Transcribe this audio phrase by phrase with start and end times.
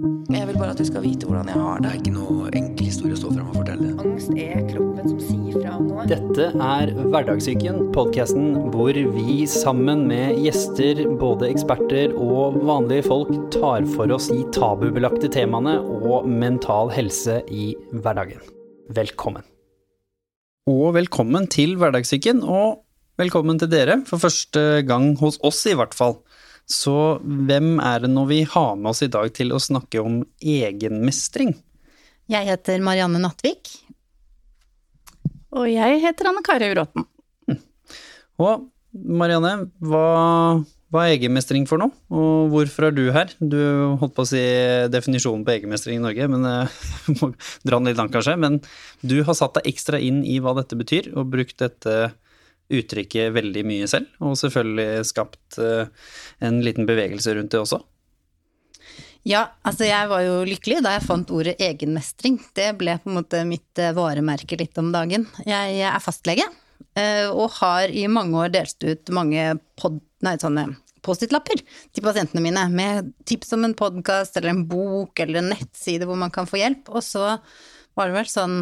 [0.00, 1.90] Jeg vil bare at du skal vite hvordan jeg har Det det.
[1.90, 3.88] er ikke noe enkel historie å stå fram og fortelle.
[4.00, 6.06] Angst er kroppen som sier fra om noe.
[6.08, 13.84] Dette er Hverdagssyken, podkasten hvor vi sammen med gjester, både eksperter og vanlige folk, tar
[13.92, 18.40] for oss de tabubelagte temaene og mental helse i hverdagen.
[18.96, 19.44] Velkommen.
[20.70, 22.86] Og velkommen til Hverdagssyken, og
[23.20, 26.22] velkommen til dere, for første gang hos oss i hvert fall.
[26.70, 26.94] Så
[27.24, 31.56] hvem er det nå vi har med oss i dag til å snakke om egenmestring?
[32.30, 33.72] Jeg heter Marianne Nattvik.
[35.58, 37.06] Og jeg heter Anne Kari Bråten.
[38.40, 40.04] Og Marianne, hva,
[40.90, 43.34] hva er egenmestring for noe, og hvorfor er du her?
[43.38, 43.58] Du
[44.00, 44.40] holdt på å si
[44.90, 46.80] definisjonen på egenmestring i Norge, men eh,
[47.18, 47.32] må
[47.66, 48.38] dra den litt langt kanskje.
[48.40, 48.58] Men
[49.02, 52.12] du har satt deg ekstra inn i hva dette betyr, og brukt dette
[52.70, 55.88] uttrykket veldig mye selv, og selvfølgelig skapt eh,
[56.46, 57.80] en liten bevegelse rundt det også.
[59.28, 62.38] Ja, altså jeg var jo lykkelig da jeg fant ordet egenmestring.
[62.56, 65.26] Det ble på en måte mitt eh, varemerke litt om dagen.
[65.44, 66.46] Jeg er fastlege,
[66.96, 70.00] eh, og har i mange år delt ut mange pod,
[71.00, 76.04] Post-It-lapper til pasientene mine med tips om en podkast eller en bok eller en nettside
[76.04, 76.90] hvor man kan få hjelp.
[76.92, 77.38] Og så
[77.96, 78.58] var det vel sånn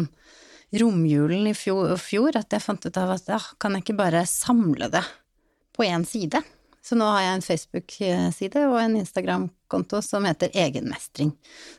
[0.75, 4.25] romjulen i fjor, fjor at jeg fant ut av at ja, kan jeg ikke bare
[4.29, 5.03] samle det
[5.75, 6.43] på én side?
[6.85, 11.33] Så nå har jeg en Facebook-side og en Instagram-konto som heter Egenmestring.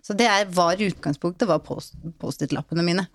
[0.04, 3.06] Så det var utgangspunktet var post- Post-It-lappene mine.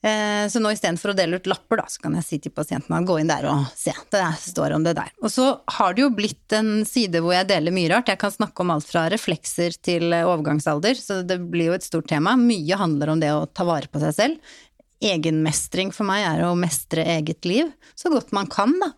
[0.00, 3.02] Eh, så nå istedenfor å dele ut lapper, da, så kan jeg si til pasientene
[3.04, 3.92] gå inn der og se.
[4.10, 5.10] Det står om det der.
[5.20, 8.08] Og så har det jo blitt en side hvor jeg deler mye rart.
[8.08, 12.08] Jeg kan snakke om alt fra reflekser til overgangsalder, så det blir jo et stort
[12.08, 12.32] tema.
[12.40, 14.56] Mye handler om det å ta vare på seg selv.
[15.00, 18.92] Egenmestring for meg er å mestre eget liv så godt man kan, da.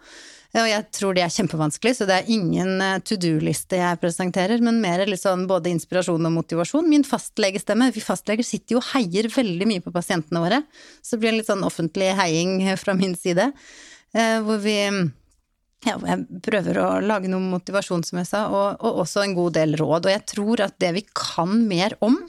[0.53, 4.61] Og jeg tror det er kjempevanskelig, så det er ingen eh, to do-liste jeg presenterer,
[4.61, 6.91] men mer litt sånn både inspirasjon og motivasjon.
[6.93, 10.61] Min fastlegestemme, vi fastleger sitter jo og heier veldig mye på pasientene våre,
[11.01, 13.49] så det blir en litt sånn offentlig heiing fra min side,
[14.13, 14.77] eh, hvor vi
[15.83, 19.57] ja, jeg prøver å lage noe motivasjon, som jeg sa, og, og også en god
[19.57, 20.07] del råd.
[20.07, 22.21] Og jeg tror at det vi kan mer om,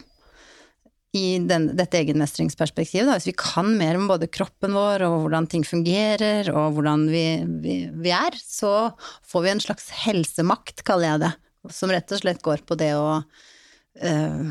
[1.13, 5.45] i den, dette egenmestringsperspektivet, da, hvis vi kan mer om både kroppen vår og hvordan
[5.51, 7.25] ting fungerer og hvordan vi,
[7.61, 8.89] vi, vi er, så
[9.29, 11.31] får vi en slags helsemakt, kaller jeg det,
[11.77, 14.49] som rett og slett går på det å øh,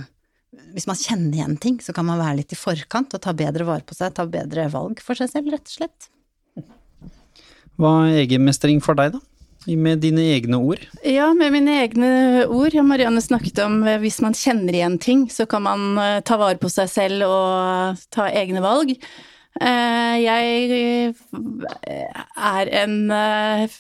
[0.77, 3.67] Hvis man kjenner igjen ting, så kan man være litt i forkant og ta bedre
[3.67, 6.09] vare på seg, ta bedre valg for seg selv, rett og slett.
[7.81, 9.32] Hva er egenmestring for deg, da?
[9.67, 10.83] Med dine egne ord?
[11.07, 12.09] Ja, med mine egne
[12.51, 12.75] ord.
[12.83, 16.59] Marianne snakket om eh, hvis man kjenner igjen ting, så kan man eh, ta vare
[16.59, 18.91] på seg selv og ta egne valg.
[19.61, 21.15] Eh, Jeg
[22.35, 23.77] er en eh,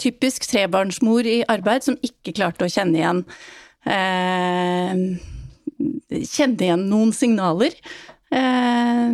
[0.00, 3.24] typisk trebarnsmor i arbeid som ikke klarte å kjenne igjen
[3.84, 4.94] eh,
[6.24, 7.74] Kjenne igjen noen signaler.
[8.32, 9.10] Eh,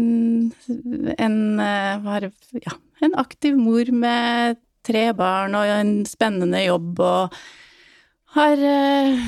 [1.19, 2.29] En eh,
[2.63, 7.37] ja, en aktiv mor med tre barn og en spennende jobb og
[8.35, 9.19] har eh,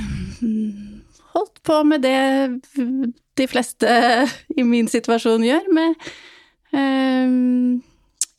[1.34, 2.20] holdt på med det
[3.36, 3.90] de fleste
[4.56, 6.08] i min situasjon gjør, med
[6.74, 7.34] eh,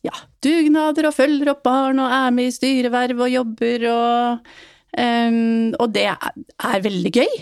[0.07, 4.49] ja, dugnader og følger opp barn og er med i styreverv og jobber og
[4.97, 5.39] eh,
[5.77, 7.39] Og det er, veldig gøy.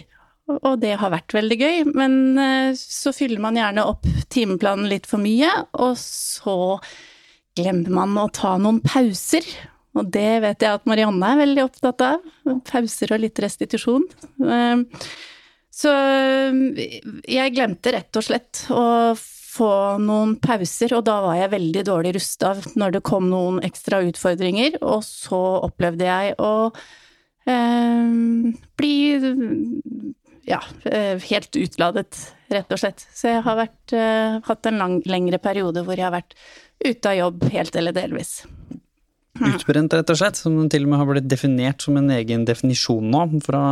[0.60, 2.38] Og det har vært veldig gøy, men
[2.78, 6.76] så fyller man gjerne opp timeplanen litt for mye, og så
[7.56, 9.46] glemmer man å ta noen pauser.
[9.96, 12.26] Og det vet jeg at Marianne er veldig opptatt av.
[12.68, 14.04] Pauser og litt restitusjon.
[14.44, 15.08] Eh,
[15.76, 15.92] Så
[17.28, 22.14] jeg glemte rett og slett å få noen pauser, og da var jeg veldig dårlig
[22.16, 26.72] rusta når det kom noen ekstra utfordringer, og så opplevde jeg å
[27.48, 28.16] eh,
[28.80, 28.96] bli
[30.48, 32.20] ja, eh, helt utladet,
[32.56, 33.06] rett og slett.
[33.16, 36.36] Så jeg har vært, eh, hatt en lang, lengre periode hvor jeg har vært
[36.84, 38.40] ute av jobb helt eller delvis.
[39.36, 43.10] Utbrent, rett og slett, som til og med har blitt definert som en egen definisjon
[43.12, 43.64] nå, fra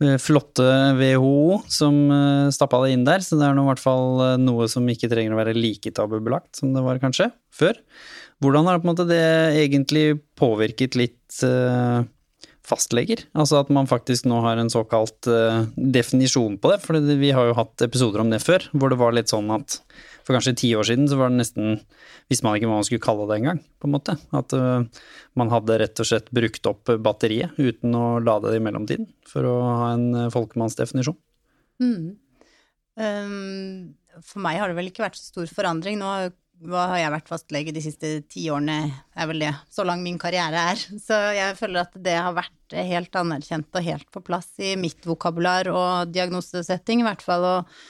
[0.00, 3.82] eh, flotte WHO som eh, stappa det inn der, så det er nå i hvert
[3.82, 7.76] fall eh, noe som ikke trenger å være like tabubelagt som det var kanskje før.
[8.40, 9.24] Hvordan har på en måte det
[9.58, 11.40] egentlig påvirket litt
[12.68, 13.24] fastleger?
[13.34, 15.26] Altså at man faktisk nå har en såkalt
[15.74, 19.16] definisjon på det, for vi har jo hatt episoder om det før, hvor det var
[19.18, 19.80] litt sånn at
[20.28, 21.78] for kanskje ti år siden så var det nesten
[22.28, 24.14] Visste man ikke hva man skulle kalle det engang, på en måte.
[24.36, 24.84] At uh,
[25.40, 29.48] man hadde rett og slett brukt opp batteriet uten å lade det i mellomtiden, for
[29.48, 31.16] å ha en øh, folkemannsdefinisjon.
[31.80, 32.10] Mm.
[33.00, 35.96] Um, for meg har det vel ikke vært så stor forandring.
[36.02, 36.10] Nå
[36.66, 39.52] hva har jeg vært fastlege de siste ti årene, er vel det.
[39.70, 40.82] Så lang min karriere er.
[41.06, 45.06] Så jeg føler at det har vært helt anerkjent og helt på plass i mitt
[45.06, 47.46] vokabular og diagnosesetting, i hvert fall.
[47.52, 47.80] Og,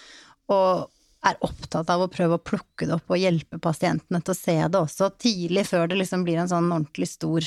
[0.53, 4.39] og er opptatt av å prøve å plukke det opp og hjelpe pasientene til å
[4.39, 7.45] se det også tidlig, før det liksom blir en sånn ordentlig stor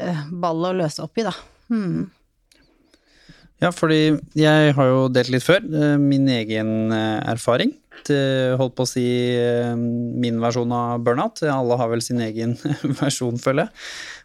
[0.00, 1.34] uh, ball å løse opp i, da.
[1.70, 2.10] Hmm.
[3.62, 7.70] Ja, fordi jeg har jo delt litt før eh, min egen eh, erfaring.
[8.58, 9.04] Holdt på å si
[10.20, 11.40] min versjon av burnout.
[11.48, 12.56] Alle har vel sin egen
[13.00, 13.84] versjon, føler jeg.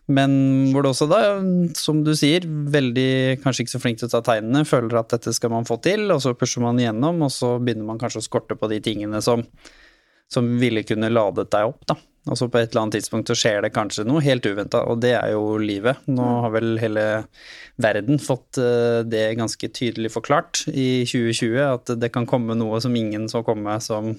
[0.09, 0.31] Men
[0.73, 1.21] hvor det også da,
[1.77, 5.33] som du sier, veldig kanskje ikke så flink til å ta tegnene, føler at dette
[5.37, 8.25] skal man få til, og så pusher man igjennom, og så begynner man kanskje å
[8.25, 9.45] skorte på de tingene som,
[10.31, 11.99] som ville kunne ladet deg opp, da.
[12.29, 14.99] Og så på et eller annet tidspunkt så skjer det kanskje noe helt uventa, og
[15.01, 16.01] det er jo livet.
[16.11, 17.05] Nå har vel hele
[17.81, 22.97] verden fått eh, det ganske tydelig forklart i 2020, at det kan komme noe som
[22.97, 24.11] ingen så komme, som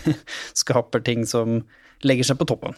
[0.64, 1.62] skaper ting som
[2.04, 2.76] legger seg på toppen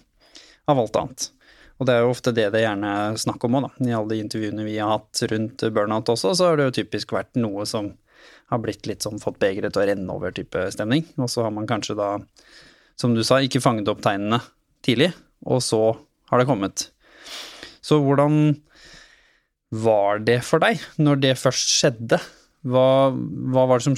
[0.71, 1.31] av alt annet.
[1.77, 3.87] Og det er jo ofte det det gjerne er snakk om òg, da.
[3.91, 7.13] I alle de intervjuene vi har hatt rundt burnout også, så har det jo typisk
[7.17, 7.93] vært noe som
[8.51, 11.05] har blitt litt sånn fått begeret til å renne over-type stemning.
[11.19, 12.11] Og så har man kanskje da,
[12.99, 14.41] som du sa, ikke fanget opp tegnene
[14.87, 15.11] tidlig,
[15.45, 15.83] og så
[16.31, 16.89] har det kommet.
[17.85, 18.57] Så hvordan
[19.75, 22.21] var det for deg når det først skjedde?
[22.67, 23.13] Hva,
[23.55, 23.95] hva var det som,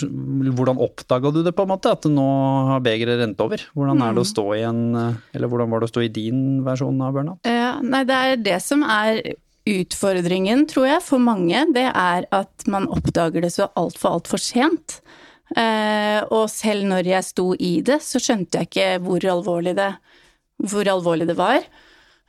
[0.58, 2.28] hvordan oppdaga du det, på en måte, at nå
[2.68, 3.62] har begeret rent over?
[3.72, 4.32] Hvordan er det å mm.
[4.32, 7.48] stå i en Eller hvordan var det å stå i din versjon av burnout?
[7.48, 9.22] Ja, nei, det er det som er
[9.68, 11.64] utfordringen, tror jeg, for mange.
[11.76, 15.00] Det er at man oppdager det så altfor, altfor sent.
[15.56, 19.92] Eh, og selv når jeg sto i det, så skjønte jeg ikke hvor alvorlig det
[20.58, 21.62] hvor alvorlig det var.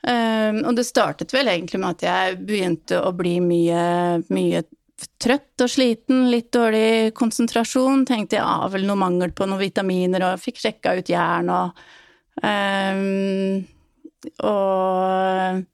[0.00, 3.82] Um, og det startet vel egentlig med at jeg begynte å bli mye,
[4.32, 4.62] mye
[5.20, 8.06] trøtt og sliten, litt dårlig konsentrasjon.
[8.08, 11.84] Tenkte jeg har vel noe mangel på noen vitaminer, og fikk sjekka ut jern og
[12.44, 13.62] um,
[14.46, 15.64] Og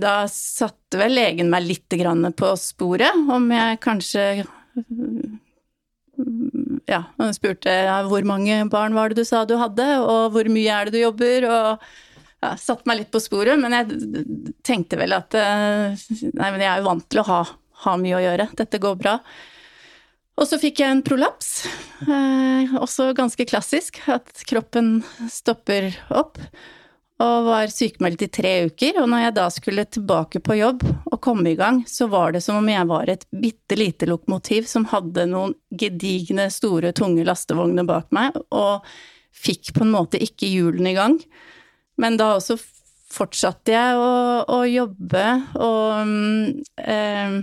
[0.00, 1.96] da satte vel legen meg litt
[2.38, 4.24] på sporet, om jeg kanskje
[6.90, 7.72] ja, han spurte
[8.08, 11.02] hvor mange barn var det du sa du hadde, og hvor mye er det du
[11.04, 11.84] jobber, og
[12.40, 14.24] ja, satt meg litt på sporet, men jeg
[14.66, 15.96] tenkte vel at eh,
[16.32, 17.40] nei, men jeg er jo vant til å ha,
[17.84, 19.18] ha mye å gjøre, dette går bra.
[20.40, 21.66] Og så fikk jeg en prolaps,
[22.06, 26.40] eh, også ganske klassisk, at kroppen stopper opp
[27.20, 29.02] og var sykemeldt i tre uker.
[29.02, 32.40] Og når jeg da skulle tilbake på jobb og komme i gang, så var det
[32.44, 37.84] som om jeg var et bitte lite lokomotiv som hadde noen gedigne, store, tunge lastevogner
[37.88, 38.86] bak meg, og
[39.36, 41.20] fikk på en måte ikke hjulene i gang.
[42.00, 42.58] Men da også
[43.10, 44.10] fortsatte jeg å,
[44.46, 45.24] å jobbe
[45.58, 46.12] og
[46.78, 47.40] eh,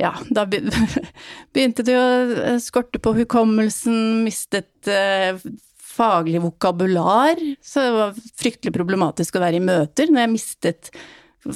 [0.00, 0.44] ja, da
[1.54, 5.40] begynte det å skorte på hukommelsen, mistet eh,
[5.90, 10.92] faglig vokabular, så det var fryktelig problematisk å være i møter når jeg mistet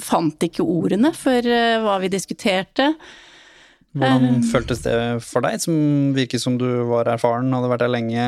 [0.01, 2.87] Fant ikke ordene for uh, hva vi diskuterte.
[3.95, 5.75] Hvordan uh, føltes det for deg, som
[6.15, 8.25] virker som du var erfaren, hadde vært der lenge,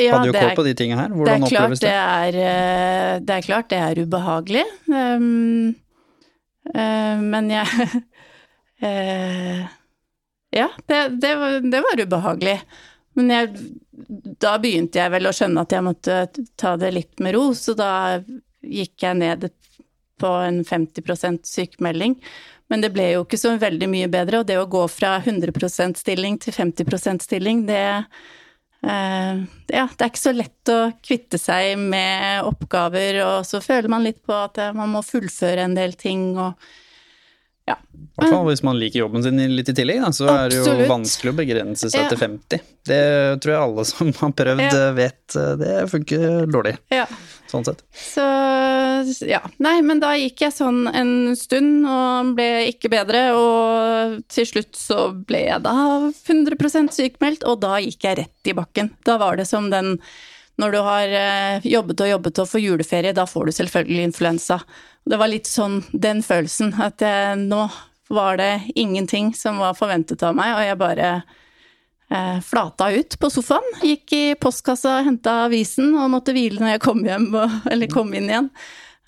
[0.00, 1.14] ja, hadde jo kål på de tingene her?
[1.14, 1.92] Hvordan det oppleves det?
[1.92, 5.74] Er, uh, det er klart det er ubehagelig, um,
[6.74, 7.66] men jeg
[10.54, 12.54] Ja, det, det, var, det var ubehagelig.
[13.18, 13.64] Men jeg,
[14.42, 16.18] da begynte jeg vel å skjønne at jeg måtte
[16.58, 17.90] ta det litt med ro, så da
[18.62, 19.48] gikk jeg ned
[20.22, 22.16] på en 50% sykemelding.
[22.72, 26.00] Men det ble jo ikke så veldig mye bedre, og det å gå fra 100%
[26.00, 31.76] stilling til 50% stilling, det eh, ja, det er ikke så lett å kvitte seg
[31.80, 36.32] med oppgaver, og så føler man litt på at man må fullføre en del ting
[36.38, 36.56] og
[37.68, 37.76] ja.
[38.14, 40.40] I hvert fall hvis man liker jobben sin litt i tillegg, da, så Absolutt.
[40.44, 42.10] er det jo vanskelig å begrense seg ja.
[42.12, 42.66] til 50.
[42.86, 43.04] Det
[43.42, 44.82] tror jeg alle som har prøvd ja.
[44.96, 46.76] vet, eh, det funker dårlig.
[46.94, 47.08] Ja.
[47.50, 47.82] Sånn sett.
[47.94, 48.24] Så
[49.28, 49.40] ja.
[49.62, 54.78] Nei, men da gikk jeg sånn en stund og ble ikke bedre, og til slutt
[54.78, 55.74] så ble jeg da
[56.10, 58.94] 100% sykemeldt, og da gikk jeg rett i bakken.
[59.06, 59.96] Da var det som den
[60.60, 64.60] når du har eh, jobbet og jobbet og får juleferie, da får du selvfølgelig influensa.
[65.04, 67.66] Det var litt sånn den følelsen, at jeg, nå
[68.14, 71.10] var det ingenting som var forventet av meg, og jeg bare
[72.14, 73.68] eh, flata ut på sofaen.
[73.82, 78.14] Gikk i postkassa, henta avisen og måtte hvile når jeg kom hjem, og, eller kom
[78.14, 78.50] inn igjen.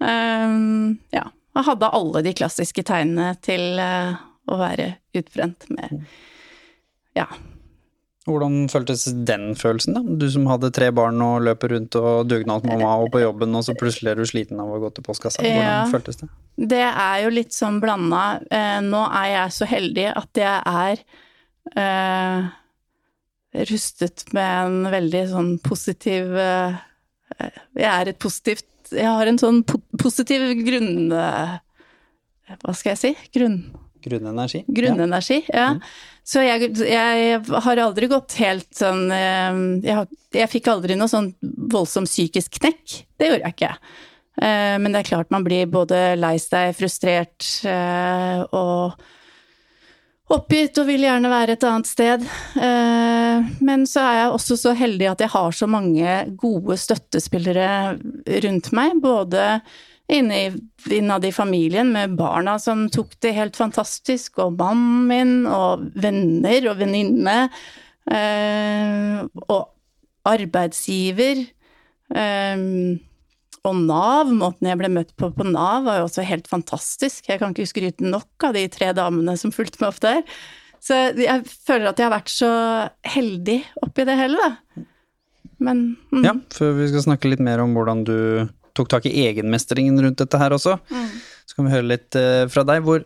[0.02, 1.28] Um, ja.
[1.56, 4.18] Jeg hadde alle de klassiske tegnene til uh,
[4.52, 6.02] å være utbrent med
[7.16, 7.24] ja,
[8.26, 10.16] hvordan føltes den følelsen, da?
[10.20, 13.76] Du som hadde tre barn og løper rundt og dugnadsmamma og på jobben, og så
[13.78, 15.44] plutselig er du sliten av å gå til postkassa.
[15.44, 16.28] Hvordan ja, føltes det?
[16.74, 18.24] Det er jo litt sånn blanda.
[18.50, 21.04] Eh, nå er jeg så heldig at jeg er
[21.78, 22.50] eh,
[23.70, 26.76] rustet med en veldig sånn positiv eh,
[27.76, 31.10] Jeg er et positivt Jeg har en sånn po positiv grunn...
[31.10, 31.56] eh,
[32.62, 33.16] Hva skal jeg si?
[33.38, 33.60] Grunn...
[34.04, 34.64] Grunnenergi.
[34.68, 35.70] Grunnenergi, ja.
[36.26, 41.30] Så jeg, jeg har aldri gått helt sånn eh, jeg, jeg fikk aldri noe sånn
[41.70, 42.96] voldsom psykisk knekk.
[43.16, 43.74] Det gjorde jeg ikke.
[44.42, 48.98] Eh, Men det er klart man blir både lei seg, frustrert eh, og
[50.34, 52.24] oppgitt og vil gjerne være et annet sted.
[53.62, 57.68] Men så er jeg også så heldig at jeg har så mange gode støttespillere
[58.42, 58.96] rundt meg.
[59.04, 59.44] Både
[60.08, 66.70] innad i familien med barna som tok det helt fantastisk, og mannen min, og venner
[66.70, 67.50] og venninne.
[68.10, 69.68] eh, Og
[70.26, 71.46] arbeidsgiver.
[72.14, 72.56] eh,
[73.66, 77.26] Og Nav, måten jeg ble møtt på på Nav, var jo også helt fantastisk.
[77.28, 80.22] Jeg kan ikke skryte nok av de tre damene som fulgte meg opp der.
[80.78, 82.50] Så jeg føler at jeg har vært så
[83.02, 84.84] heldig oppi det hele, da.
[85.58, 86.22] Men mm.
[86.22, 90.20] Ja, før vi skal snakke litt mer om hvordan du tok tak i egenmestringen rundt
[90.22, 92.84] dette her også, så kan vi høre litt eh, fra deg.
[92.86, 93.04] Hvor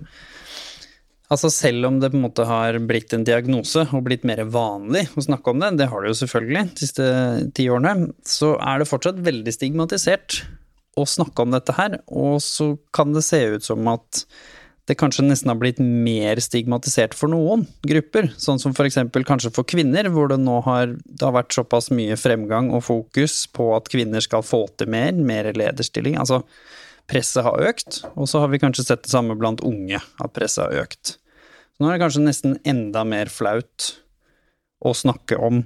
[1.31, 5.05] Altså selv om det på en måte har blitt en diagnose og blitt mer vanlig
[5.15, 7.05] å snakke om det, det har det jo selvfølgelig de siste
[7.55, 10.41] ti årene, så er det fortsatt veldig stigmatisert
[10.99, 12.01] å snakke om dette her.
[12.11, 14.25] Og så kan det se ut som at
[14.91, 18.33] det kanskje nesten har blitt mer stigmatisert for noen grupper.
[18.41, 21.93] Sånn som for eksempel kanskje for kvinner, hvor det nå har, det har vært såpass
[21.95, 26.19] mye fremgang og fokus på at kvinner skal få til mer, mer lederstilling.
[26.19, 26.43] Altså
[27.11, 30.67] presset har økt, og så har vi kanskje sett det samme blant unge, at presset
[30.67, 31.17] har økt.
[31.79, 33.93] Nå er det kanskje nesten enda mer flaut
[34.85, 35.63] å snakke om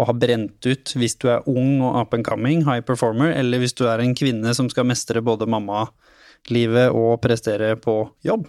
[0.00, 3.60] og ha brent ut hvis du er ung og up and coming, high performer, eller
[3.62, 8.48] hvis du er en kvinne som skal mestre både mammalivet og prestere på jobb.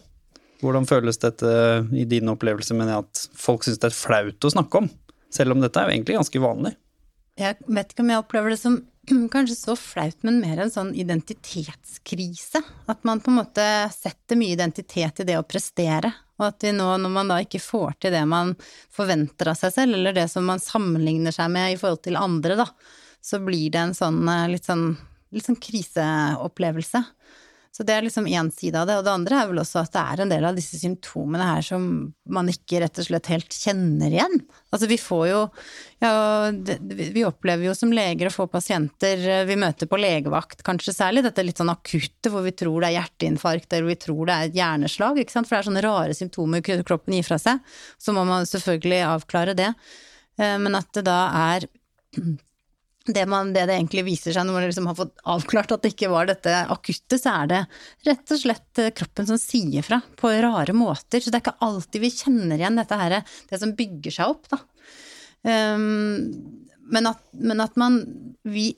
[0.64, 1.50] Hvordan føles dette
[1.92, 4.90] i din opplevelse, mener jeg, at folk syns det er flaut å snakke om?
[5.34, 6.74] Selv om dette er jo egentlig ganske vanlig.
[7.40, 8.78] Jeg vet ikke om jeg opplever det som
[9.34, 12.62] kanskje så flaut, men mer en sånn identitetskrise.
[12.92, 13.66] At man på en måte
[13.96, 16.14] setter mye identitet i det å prestere.
[16.40, 18.56] Og at nå, når man da ikke får til det man
[18.94, 22.58] forventer av seg selv, eller det som man sammenligner seg med i forhold til andre,
[22.64, 22.68] da,
[23.24, 24.94] så blir det en sånn eh, litt sånn,
[25.34, 27.04] litt sånn kriseopplevelse.
[27.74, 29.00] Så det er liksom én side av det.
[29.00, 31.64] Og det andre er vel også at det er en del av disse symptomene her
[31.66, 31.88] som
[32.30, 34.36] man ikke rett og slett helt kjenner igjen.
[34.70, 35.40] Altså vi får jo
[36.04, 36.12] ja,
[36.54, 41.26] vi opplever jo som leger å få pasienter eh, vi møter på legevakt, kanskje særlig
[41.26, 44.56] dette litt sånn akutte hvor vi tror det er hjerteinfarkt eller vi tror det er
[44.62, 45.50] hjerneslag, ikke sant.
[45.50, 47.74] For det er sånne rare symptomer kroppen gir fra seg.
[47.98, 49.74] Så må man selvfølgelig avklare det.
[50.38, 51.66] Eh, Men at det da er
[53.06, 55.92] det, man, det det egentlig viser seg når man liksom har fått avklart at det
[55.92, 57.62] ikke var dette akutte, så er det
[58.08, 61.20] rett og slett eh, kroppen som sier fra på rare måter.
[61.20, 63.18] Så det er ikke alltid vi kjenner igjen dette her,
[63.50, 64.62] det som bygger seg opp, da.
[65.44, 66.30] Um,
[66.94, 67.98] men, at, men at man
[68.48, 68.70] Vi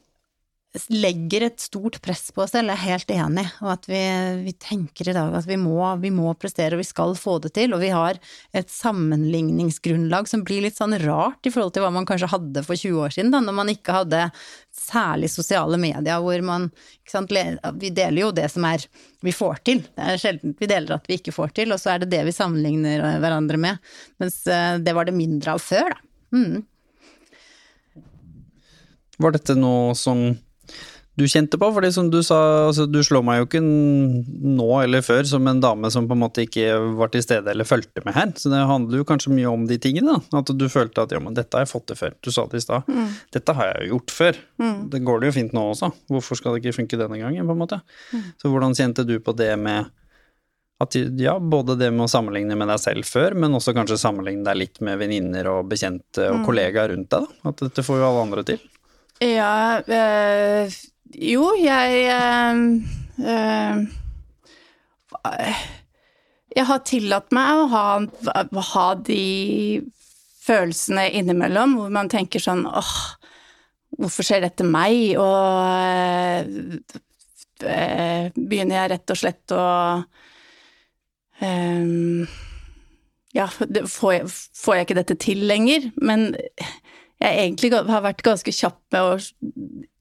[0.91, 4.01] legger et stort press på oss selv, er helt enig, og at vi,
[4.45, 7.53] vi tenker i dag at vi må, vi må prestere og vi skal få det
[7.55, 8.19] til, og vi har
[8.55, 12.79] et sammenligningsgrunnlag som blir litt sånn rart i forhold til hva man kanskje hadde for
[12.79, 14.21] 20 år siden, da, når man ikke hadde
[14.75, 16.69] særlig sosiale medier hvor man
[17.07, 17.31] sant,
[17.79, 18.83] Vi deler jo det som er
[19.25, 21.95] vi får til, det er sjelden vi deler at vi ikke får til, og så
[21.95, 23.83] er det det vi sammenligner hverandre med,
[24.21, 26.01] mens eh, det var det mindre av før, da.
[26.35, 26.65] Mm.
[29.21, 30.25] Var dette noe som
[31.17, 31.67] du kjente på?
[31.73, 35.61] Fordi som du sa, altså, du slår meg jo ikke nå eller før som en
[35.63, 38.33] dame som på en måte ikke var til stede eller fulgte med her.
[38.35, 40.17] Så det handler jo kanskje mye om de tingene.
[40.29, 40.41] da.
[40.43, 42.15] At du følte at ja, men dette har jeg fått til før.
[42.21, 42.87] Du sa det i stad.
[42.91, 43.11] Mm.
[43.37, 44.41] Dette har jeg jo gjort før.
[44.91, 45.91] Det går det jo fint nå også.
[46.11, 47.79] Hvorfor skal det ikke funke denne gangen, på en måte?
[48.11, 48.25] Mm.
[48.41, 49.91] Så hvordan kjente du på det med
[50.83, 54.43] at ja, både det med å sammenligne med deg selv før, men også kanskje sammenligne
[54.43, 56.45] deg litt med venninner og bekjente og Mm.
[56.49, 57.49] kollegaer rundt deg, da?
[57.53, 58.59] At dette får jo alle andre til.
[59.23, 60.67] Ja, eh,
[61.13, 62.55] jo, jeg øh,
[63.25, 63.85] øh,
[66.55, 67.83] Jeg har tillatt meg å ha,
[68.71, 69.81] ha de
[70.45, 72.95] følelsene innimellom hvor man tenker sånn åh,
[73.97, 75.17] hvorfor skjer dette meg?
[75.19, 76.47] Og
[77.65, 79.65] øh, begynner jeg rett og slett å
[83.35, 85.89] ja, får jeg, får jeg ikke dette til lenger?
[85.99, 86.29] Men
[87.21, 89.13] jeg egentlig har vært ganske kjapp med å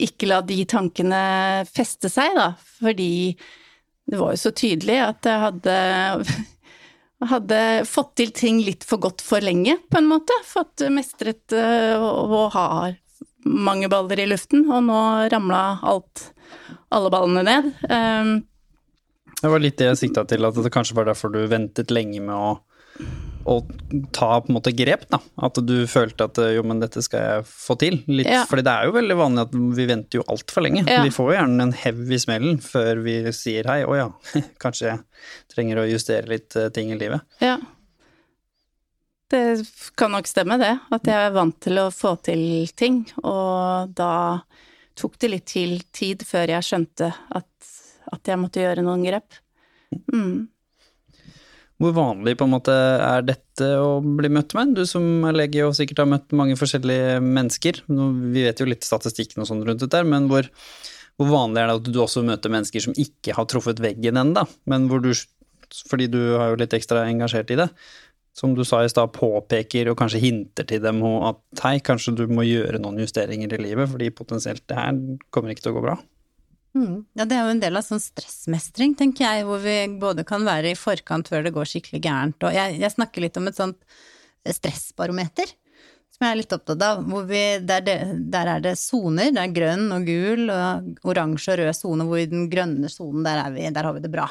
[0.02, 1.20] ikke la de tankene
[1.70, 2.50] feste seg, da.
[2.80, 3.12] Fordi
[4.04, 5.76] det var jo så tydelig at jeg hadde
[7.24, 10.34] hadde fått til ting litt for godt for lenge, på en måte.
[10.48, 12.66] Fått mestret eh, å ha
[13.44, 15.00] mange baller i luften, og nå
[15.32, 16.28] ramla alt,
[16.94, 17.70] alle ballene ned.
[17.88, 18.34] Um,
[19.40, 22.22] Det var litt det jeg sikta til, at det kanskje var derfor du ventet lenge
[22.24, 22.54] med å
[23.44, 23.58] å
[24.16, 25.18] ta på en måte grep, da.
[25.44, 27.98] At du følte at jo, men dette skal jeg få til.
[28.08, 28.44] Litt, Ja.
[28.48, 30.84] Fordi det er jo veldig vanlig at vi venter jo altfor lenge.
[30.88, 31.02] Ja.
[31.04, 34.08] Vi får jo gjerne en hev i smellen før vi sier hei, å ja,
[34.64, 35.02] kanskje jeg
[35.54, 37.24] trenger å justere litt eh, ting i livet.
[37.44, 37.58] Ja.
[39.34, 39.64] Det
[39.98, 40.72] kan nok stemme, det.
[40.94, 43.02] At jeg er vant til å få til ting.
[43.24, 44.40] Og da
[44.94, 47.70] tok det litt til tid før jeg skjønte at,
[48.14, 49.40] at jeg måtte gjøre noen grep.
[50.12, 50.46] Mm.
[51.84, 54.70] Hvor vanlig på en måte er dette å bli møtt med?
[54.72, 57.82] Du som er lege og sikkert har møtt mange forskjellige mennesker.
[57.84, 60.48] Vi vet jo litt statistikken og sånn rundt dette, der, men hvor,
[61.20, 64.46] hvor vanlig er det at du også møter mennesker som ikke har truffet veggen ennå,
[64.70, 65.10] men hvor du,
[65.90, 67.68] fordi du er jo litt ekstra engasjert i det,
[68.34, 72.24] som du sa i stad, påpeker og kanskje hinter til dem at hei, kanskje du
[72.32, 74.96] må gjøre noen justeringer i livet, fordi potensielt det her
[75.28, 76.00] kommer ikke til å gå bra.
[76.74, 77.04] Mm.
[77.14, 80.42] Ja, det er jo en del av sånn stressmestring, tenker jeg, hvor vi både kan
[80.46, 83.58] være i forkant før det går skikkelig gærent, og jeg, jeg snakker litt om et
[83.58, 83.78] sånt
[84.44, 85.54] stressbarometer,
[86.14, 87.96] som jeg er litt opptatt av, hvor vi, der, det,
[88.30, 92.22] der er det soner, det er grønn og gul og oransje og rød sone, hvor
[92.22, 94.28] i den grønne sonen, der, er der har vi det bra.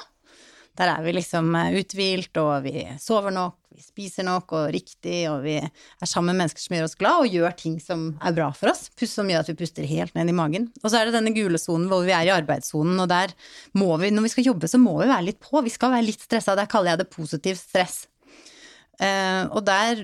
[0.80, 5.44] Der er vi liksom uthvilt, og vi sover nok, vi spiser nok og riktig, og
[5.46, 8.48] vi er sammen med mennesker som gjør oss glad, og gjør ting som er bra
[8.58, 10.70] for oss, pust som gjør at vi puster helt ned i magen.
[10.82, 13.36] Og så er det denne gule sonen hvor vi er i arbeidssonen, og der
[13.78, 15.62] må vi, når vi skal jobbe, så må vi være litt på.
[15.66, 18.04] Vi skal være litt stressa, der kaller jeg det positiv stress.
[19.02, 20.04] Uh, og der,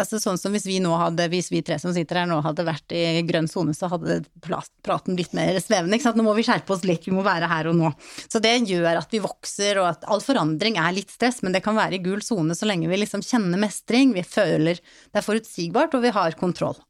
[0.00, 2.64] altså sånn som hvis vi nå hadde, hvis vi tre som sitter her nå hadde
[2.64, 5.98] vært i grønn sone, så hadde praten blitt mer svevende.
[5.98, 6.16] Ikke sant?
[6.16, 7.90] Nå må vi skjerpe oss litt, vi må være her og nå.
[8.32, 11.60] Så det gjør at vi vokser, og at all forandring er litt stress, men det
[11.66, 15.26] kan være i gul sone så lenge vi liksom kjenner mestring, vi føler det er
[15.26, 16.80] forutsigbart, og vi har kontroll.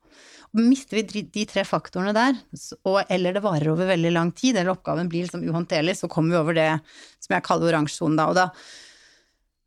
[0.51, 2.39] Og mister vi de tre faktorene der,
[2.83, 6.35] og, eller det varer over veldig lang tid, eller oppgaven blir liksom uhåndterlig, så kommer
[6.35, 6.71] vi over det
[7.23, 8.31] som jeg kaller oransje sone da.
[8.31, 8.49] Og da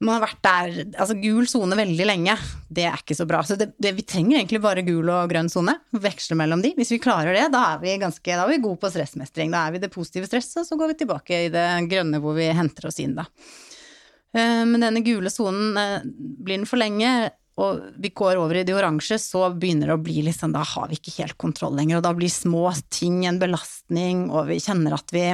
[0.04, 2.36] man har vært der, altså gul sone veldig lenge,
[2.74, 3.42] det er ikke så bra.
[3.48, 6.74] Så det, det, vi trenger egentlig bare gul og grønn sone, veksle mellom de.
[6.78, 9.54] Hvis vi klarer det, da er vi ganske, da er vi gode på stressmestring.
[9.54, 12.36] Da er vi det positive stresset, og så går vi tilbake i det grønne hvor
[12.38, 13.28] vi henter oss inn, da.
[14.34, 15.78] Men denne gule sonen,
[16.14, 17.32] blir den for lenge,
[17.62, 20.64] og vi går over i det oransje, så begynner det å bli litt sånn, da
[20.66, 24.58] har vi ikke helt kontroll lenger, og da blir små ting en belastning, og vi
[24.64, 25.28] kjenner at vi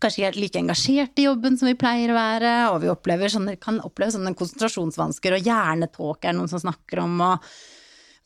[0.00, 3.82] kanskje ikke like engasjert i jobben som vi pleier å være, og vi sånne, kan
[3.86, 7.50] oppleve sånne konsentrasjonsvansker, og hjernetåke er noen som snakker om, og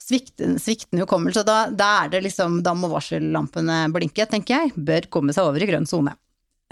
[0.05, 1.45] sviktende, sviktende hukommelse.
[1.47, 4.75] Da, da er det liksom, da må varsellampene blinke, tenker jeg.
[4.77, 6.15] Bør komme seg over i grønn sone.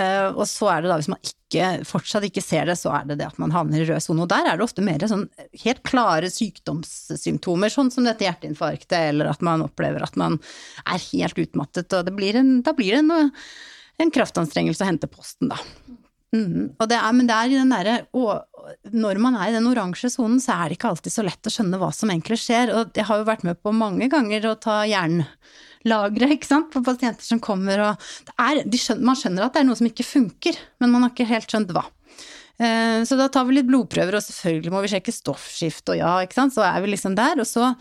[0.00, 3.10] Uh, og så er det da, hvis man ikke, fortsatt ikke ser det, så er
[3.10, 4.24] det det at man havner i rød sone.
[4.24, 5.26] Og der er det ofte mer sånn
[5.64, 10.40] helt klare sykdomssymptomer, sånn som dette hjerteinfarktet, eller at man opplever at man
[10.86, 13.30] er helt utmattet, og blir en, da blir det en
[14.02, 15.58] en kraftanstrengelse å hente posten, da.
[16.32, 16.70] Mm.
[16.88, 17.94] Det er, men det er i den derre
[18.88, 21.52] Når man er i den oransje sonen, så er det ikke alltid så lett å
[21.52, 22.72] skjønne hva som egentlig skjer.
[22.72, 26.80] Og jeg har jo vært med på mange ganger å ta jernlagre, ikke sant, på
[26.86, 28.06] pasienter som kommer og
[28.38, 31.28] er, skjønner, Man skjønner at det er noe som ikke funker, men man har ikke
[31.28, 31.84] helt skjønt hva.
[32.62, 36.38] Så da tar vi litt blodprøver, og selvfølgelig må vi sjekke stoffskift, og ja, ikke
[36.38, 37.40] sant, så er vi liksom der.
[37.42, 37.72] Og så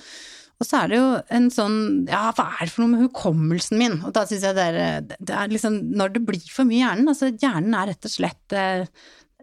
[0.62, 1.78] og så er det jo en sånn
[2.10, 3.98] Ja, hva er det for noe med hukommelsen min?
[4.06, 6.84] Og da syns jeg det er, det er liksom Når det blir for mye i
[6.84, 8.56] hjernen Altså, hjernen er rett og slett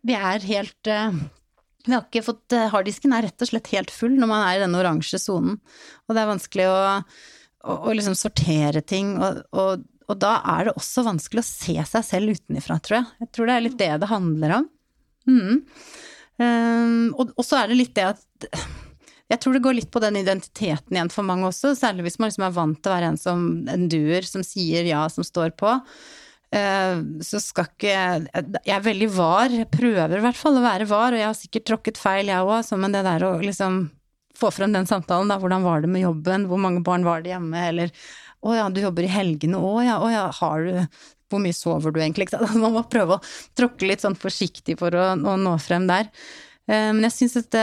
[0.06, 4.30] Vi er helt Vi har ikke fått Harddisken er rett og slett helt full når
[4.30, 5.58] man er i denne oransje sonen.
[6.06, 6.80] Og det er vanskelig å,
[7.64, 9.14] å, å liksom sortere ting.
[9.16, 13.08] Og, og, og, da er det også vanskelig å se seg selv utenifra, tror jeg.
[13.24, 14.68] Jeg tror det er litt det det handler om.
[15.30, 15.54] Mm.
[16.38, 18.44] Um, og, og så er det litt det at
[19.28, 22.30] jeg tror det går litt på den identiteten igjen for mange også, særlig hvis man
[22.30, 25.52] liksom er vant til å være en som en duer, som sier ja, som står
[25.58, 25.74] på.
[26.48, 31.20] Så skal ikke Jeg er veldig var, prøver i hvert fall å være var, og
[31.20, 33.82] jeg har sikkert tråkket feil, jeg òg, men det der å liksom
[34.38, 37.34] få frem den samtalen, da, hvordan var det med jobben, hvor mange barn var det
[37.34, 37.92] hjemme, eller
[38.40, 41.92] å ja, du jobber i helgene, òg, ja, å ja, har du hvor mye sover
[41.92, 42.30] du egentlig?
[42.62, 43.24] Man må prøve å
[43.58, 46.08] tråkke litt sånn forsiktig for å, å nå frem der.
[46.68, 47.56] Men jeg syns at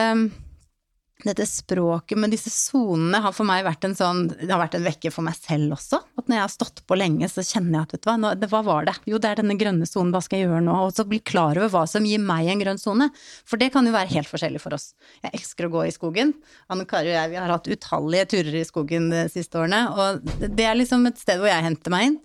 [1.23, 4.83] dette språket med disse sonene har for meg vært en sånn Det har vært en
[4.83, 6.01] vekker for meg selv også.
[6.19, 8.31] At når jeg har stått på lenge, så kjenner jeg at vet du hva, nå,
[8.41, 8.97] det, hva var det?
[9.07, 10.75] Jo, det er denne grønne sonen, hva skal jeg gjøre nå?
[10.83, 13.07] Og så bli klar over hva som gir meg en grønn sone.
[13.47, 14.89] For det kan jo være helt forskjellig for oss.
[15.23, 16.35] Jeg elsker å gå i skogen.
[16.67, 20.35] Anne Kari og jeg vi har hatt utallige turer i skogen de siste årene, og
[20.43, 22.19] det er liksom et sted hvor jeg henter meg inn.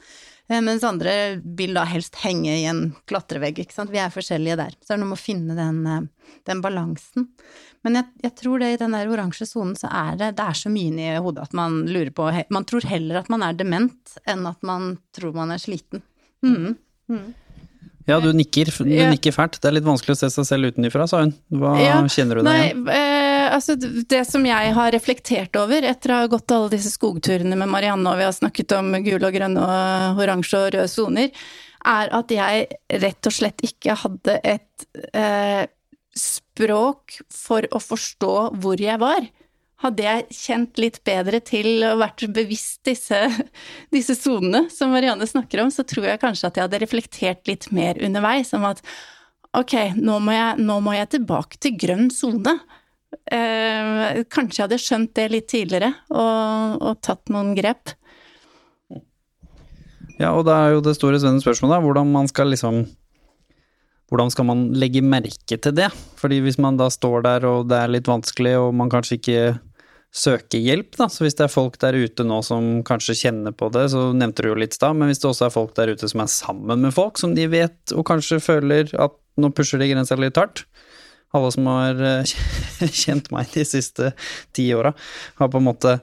[0.50, 1.12] Mens andre
[1.44, 3.92] vil da helst henge i en klatrevegg, ikke sant.
[3.92, 4.72] Vi er forskjellige der.
[4.80, 6.08] Så det er noe med å finne den,
[6.48, 7.28] den balansen.
[7.86, 10.58] Men jeg, jeg, tror det i den der oransje sonen så er det, det er
[10.58, 14.16] så mye inni hodet at man lurer på Man tror heller at man er dement
[14.28, 16.02] enn at man tror man er sliten.
[16.42, 16.74] Mm.
[17.10, 17.30] Mm.
[18.08, 19.58] Ja, du nikker, du nikker fælt.
[19.60, 21.34] Det er litt vanskelig å se seg selv utenifra, sa hun.
[21.52, 22.84] Hva ja, kjenner du deg igjen?
[22.86, 23.00] Nei,
[23.50, 27.70] altså, det som jeg har reflektert over etter å ha gått alle disse skogturene med
[27.70, 31.34] Marianne, og vi har snakket om gule og grønne og oransje og røde soner,
[31.90, 32.66] er at jeg
[33.02, 35.64] rett og slett ikke hadde et eh,
[36.16, 39.28] språk for å forstå hvor jeg var.
[39.80, 43.20] Hadde jeg kjent litt bedre til og vært bevisst disse,
[43.94, 47.70] disse sonene som Marianne snakker om, så tror jeg kanskje at jeg hadde reflektert litt
[47.72, 48.82] mer underveis om at
[49.56, 52.58] ok, nå må jeg, nå må jeg tilbake til grønn sone.
[53.32, 57.96] Eh, kanskje jeg hadde skjønt det litt tidligere og, og tatt noen grep.
[60.20, 62.84] Ja, og det er jo det store spennende spørsmålet hvordan man skal liksom
[64.10, 65.88] hvordan skal man legge merke til det?
[66.18, 69.42] Fordi hvis man da står der og det er litt vanskelig og man kanskje ikke
[70.10, 73.68] søker hjelp, da, så hvis det er folk der ute nå som kanskje kjenner på
[73.74, 76.10] det, så nevnte du jo litt stad, men hvis det også er folk der ute
[76.10, 79.90] som er sammen med folk som de vet og kanskje føler at nå pusher de
[79.92, 80.64] grensa litt hardt,
[81.36, 82.34] alle som har eh,
[83.04, 84.10] kjent meg de siste
[84.56, 84.92] ti åra,
[85.38, 86.00] har på en måte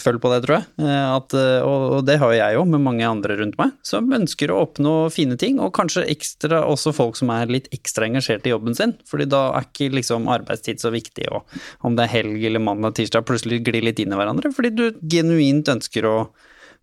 [0.00, 0.66] følg på det, tror jeg.
[0.80, 4.52] Eh, at, eh, og, det har jeg jo med mange andre rundt meg, som ønsker
[4.52, 5.58] å oppnå fine ting.
[5.60, 8.96] Og kanskje ekstra også folk som er litt ekstra engasjert i jobben sin.
[9.08, 11.44] fordi da er ikke liksom arbeidstid så viktig, og
[11.84, 14.52] om det er helg eller mandag, tirsdag, plutselig glir litt inn i hverandre.
[14.54, 16.16] Fordi du genuint ønsker å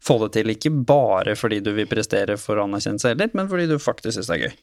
[0.05, 3.79] få det til, ikke bare fordi du vil prestere for anerkjennelse heller, men fordi du
[3.81, 4.53] faktisk syns det er gøy.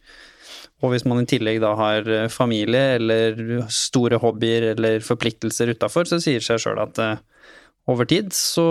[0.83, 6.19] Og hvis man i tillegg da har familie eller store hobbyer eller forpliktelser utafor, så
[6.23, 6.99] sier seg sjøl at
[7.91, 8.65] over tid så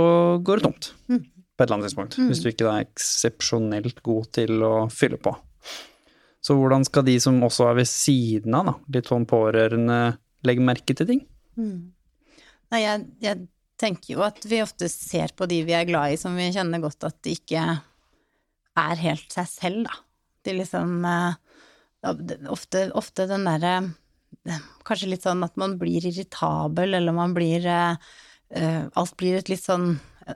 [0.43, 1.21] går det tomt mm.
[1.21, 2.17] på et eller annet tidspunkt.
[2.17, 2.27] Mm.
[2.31, 5.33] Hvis du ikke er eksepsjonelt god til å fylle på.
[6.41, 9.99] Så hvordan skal de som også er ved siden av, da, litt sånn pårørende,
[10.47, 11.25] legge merke til ting?
[11.59, 11.91] Mm.
[12.71, 13.47] Nei, jeg, jeg,
[13.81, 16.83] tenker jo at vi ofte ser på de vi er glad i, som vi kjenner
[16.83, 17.63] godt at de ikke
[18.77, 19.95] er helt seg selv, da.
[20.45, 21.39] De liksom eh,
[22.49, 23.73] Ofte, ofte den derre
[24.87, 29.51] Kanskje litt sånn at man blir irritabel, eller man blir eh, Eh, alt blir et
[29.51, 29.93] litt sånn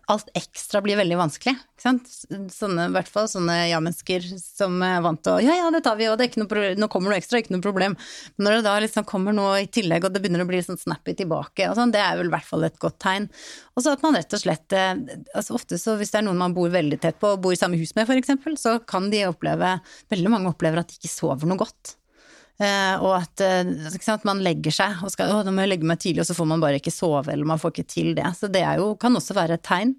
[0.10, 2.08] Alt ekstra blir veldig vanskelig, ikke sant.
[2.51, 5.99] Sånne, i hvert fall sånne ja-mennesker som er vant til å ja, ja, det tar
[5.99, 7.95] vi, og det er ikke noe problem, nå kommer noe ekstra, ikke noe problem.
[8.36, 10.82] Men når det da liksom kommer noe i tillegg, og det begynner å bli sånn
[10.82, 13.28] snappy tilbake, og sånn, det er vel i hvert fall et godt tegn.
[13.75, 14.95] Og så at man rett og slett eh,
[15.36, 17.60] altså Ofte så hvis det er noen man bor veldig tett på, og bor i
[17.60, 19.78] samme hus med, for eksempel, så kan de oppleve
[20.12, 21.95] Veldig mange opplever at de ikke sover noe godt.
[22.56, 25.89] Uh, og at uh, sant, man legger seg og skal 'Å, nå må jeg legge
[25.89, 28.30] meg tidlig', og så får man bare ikke sove, eller man får ikke til det.
[28.38, 29.91] Så det jo, kan også være et tegn.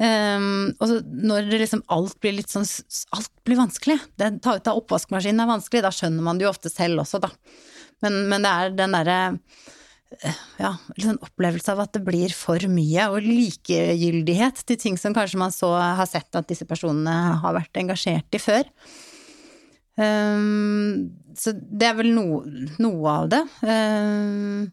[0.00, 2.64] Um, og når liksom alt blir litt sånn
[3.12, 3.98] Alt blir vanskelig.
[4.16, 7.20] Det, ta ut av oppvaskmaskinen er vanskelig, da skjønner man det jo ofte selv også,
[7.26, 7.34] da.
[8.00, 9.18] Men, men det er den derre
[10.58, 15.38] ja, liksom opplevelse av at det blir for mye, og likegyldighet til ting som kanskje
[15.42, 18.66] man så har sett at disse personene har vært engasjert i før.
[20.00, 22.42] Um, så det er vel no,
[22.80, 23.40] noe av det.
[23.66, 24.68] Um,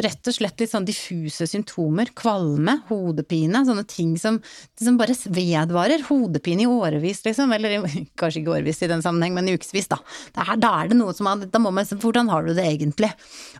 [0.00, 2.12] rett og slett litt sånn diffuse symptomer.
[2.16, 4.38] Kvalme, hodepine, sånne ting som,
[4.78, 6.04] som bare vedvarer.
[6.08, 7.52] Hodepine i årevis, liksom.
[7.56, 7.80] Eller
[8.20, 10.00] kanskje ikke årevis i den sammenheng, men i ukevis, da.
[10.36, 13.10] Er, da er det noe som man, da må man Hvordan har du det egentlig?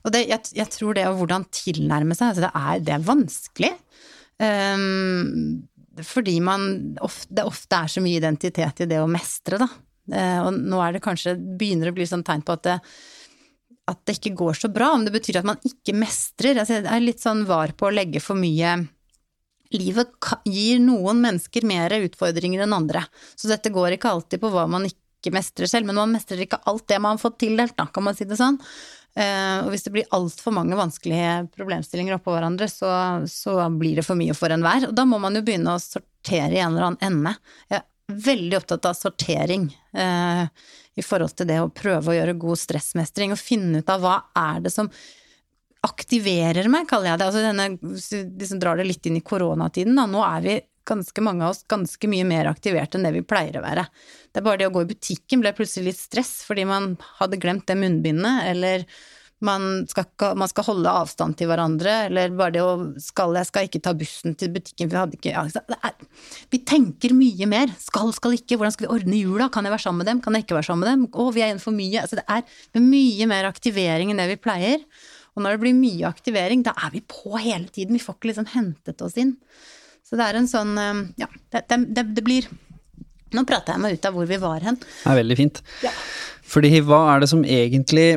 [0.04, 3.08] Og det, jeg, jeg, tror det å hvordan tilnærme seg, altså det er, det er
[3.10, 3.74] vanskelig.
[4.40, 5.66] Um,
[6.06, 6.66] fordi man
[7.04, 9.68] ofte, det ofte er så mye identitet i det å mestre, da.
[10.12, 12.78] Eh, og nå er det kanskje begynner å bli sånn tegn på at det,
[13.90, 16.58] at det ikke går så bra, om det betyr at man ikke mestrer.
[16.60, 18.78] Altså, jeg er litt sånn var på å legge for mye
[19.70, 20.10] Livet
[20.50, 23.04] gir noen mennesker mer utfordringer enn andre,
[23.38, 26.58] så dette går ikke alltid på hva man ikke mestrer selv, men man mestrer ikke
[26.66, 28.58] alt det man har fått tildelt, da, kan man si det sånn.
[29.14, 32.90] Uh, og hvis det blir altfor mange vanskelige problemstillinger oppå hverandre, så,
[33.30, 34.86] så, blir det for mye for enhver.
[34.86, 37.34] Og da må man jo begynne å sortere i en eller annen ende.
[37.70, 40.44] Jeg veldig opptatt av sortering eh,
[40.98, 44.16] i forhold til det å prøve å gjøre god stressmestring og finne ut av hva
[44.36, 44.90] er det som
[45.86, 47.28] aktiverer meg, kaller jeg det.
[47.30, 50.04] Altså denne, de som drar det litt inn i koronatiden, da.
[50.10, 50.56] Nå er vi
[50.90, 53.86] ganske mange av oss ganske mye mer aktiverte enn det vi pleier å være.
[54.30, 57.40] Det er bare det å gå i butikken ble plutselig litt stress fordi man hadde
[57.40, 58.84] glemt det munnbindet, eller
[59.44, 63.68] man skal, man skal, holde avstand til hverandre, eller bare det å skal Jeg skal
[63.68, 66.08] ikke ta bussen til butikken, for jeg hadde ikke er,
[66.52, 67.72] Vi tenker mye mer.
[67.80, 68.58] Skal, skal ikke.
[68.60, 69.48] Hvordan skal vi ordne jula?
[69.52, 70.20] Kan jeg være sammen med dem?
[70.24, 71.06] Kan jeg ikke være sammen med dem?
[71.08, 72.04] Å, vi er igjen for mye.
[72.04, 74.84] Altså, det er mye mer aktivering enn det vi pleier.
[75.36, 77.96] Og når det blir mye aktivering, da er vi på hele tiden.
[77.96, 79.38] Vi får ikke liksom hentet oss inn.
[80.04, 82.48] Så det er en sånn eh, Ja, det, det, det blir
[83.30, 84.76] Nå prater jeg meg ut av hvor vi var hen.
[84.80, 85.60] Det er veldig fint.
[85.86, 85.92] Ja.
[86.50, 88.08] Fordi hva er det som egentlig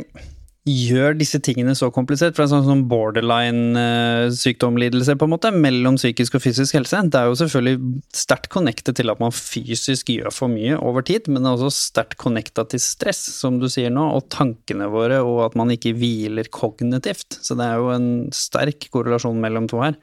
[0.67, 2.35] gjør disse tingene så komplisert?
[2.37, 6.97] For er sånn borderline-sykdomlidelse, på en måte, mellom psykisk og fysisk helse.
[7.11, 7.77] Det er jo selvfølgelig
[8.15, 11.87] sterkt connected til at man fysisk gjør for mye over tid, men det er også
[11.91, 15.97] sterkt connecta til stress, som du sier nå, og tankene våre, og at man ikke
[15.99, 17.29] hviler kognitivt.
[17.43, 19.95] Så det er jo en sterk korrelasjon mellom to her.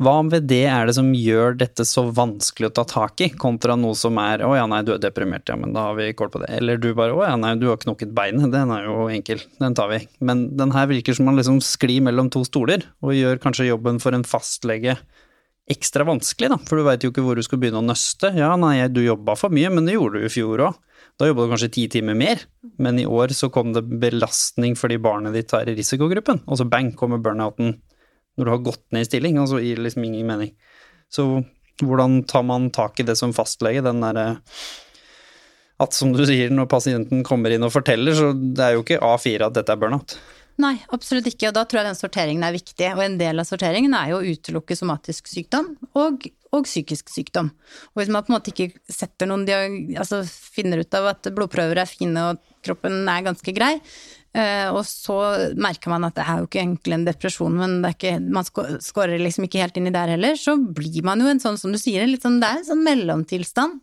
[0.00, 3.74] Hva ved det er det som gjør dette så vanskelig å ta tak i, kontra
[3.76, 6.30] noe som er 'å ja, nei, du er deprimert, ja, men da har vi kål
[6.32, 9.10] på det', eller du bare 'å ja, nei, du har knokket beinet', den er jo
[9.12, 10.06] enkel, den tar vi.
[10.20, 14.00] Men den her virker som man liksom sklir mellom to stoler, og gjør kanskje jobben
[14.00, 14.96] for en fastlege
[15.68, 18.32] ekstra vanskelig, da, for du veit jo ikke hvor du skal begynne å nøste.
[18.34, 20.80] Ja, nei, du jobba for mye, men det gjorde du i fjor òg.
[21.20, 22.40] Da jobba du kanskje ti timer mer,
[22.80, 26.64] men i år så kom det belastning fordi barnet ditt er i risikogruppen, og så
[26.64, 27.76] bang, kommer burnouten
[28.38, 30.52] når du har gått ned i stilling, altså gir liksom ingen mening.
[31.10, 31.26] Så
[31.80, 34.28] hvordan tar man tak i det som fastlege, den derre
[35.80, 39.00] at som du sier, når pasienten kommer inn og forteller, så det er jo ikke
[39.00, 40.18] A4 at dette er burnout.
[40.60, 42.90] Nei, absolutt ikke, og da tror jeg den sorteringen er viktig.
[42.92, 47.48] Og en del av sorteringen er jo å utelukke somatisk sykdom og, og psykisk sykdom.
[47.94, 49.46] Og hvis man på en måte ikke setter noen
[49.96, 53.78] altså finner ut av at blodprøver er fine og kroppen er ganske grei,
[54.30, 55.16] og så
[55.58, 59.48] merker man at det er jo ikke egentlig en depresjon, men ikke, man skårer liksom
[59.48, 60.38] ikke helt inn i der heller.
[60.38, 63.80] Så blir man jo en sånn, som du sier, sånn, det er en sånn mellomtilstand.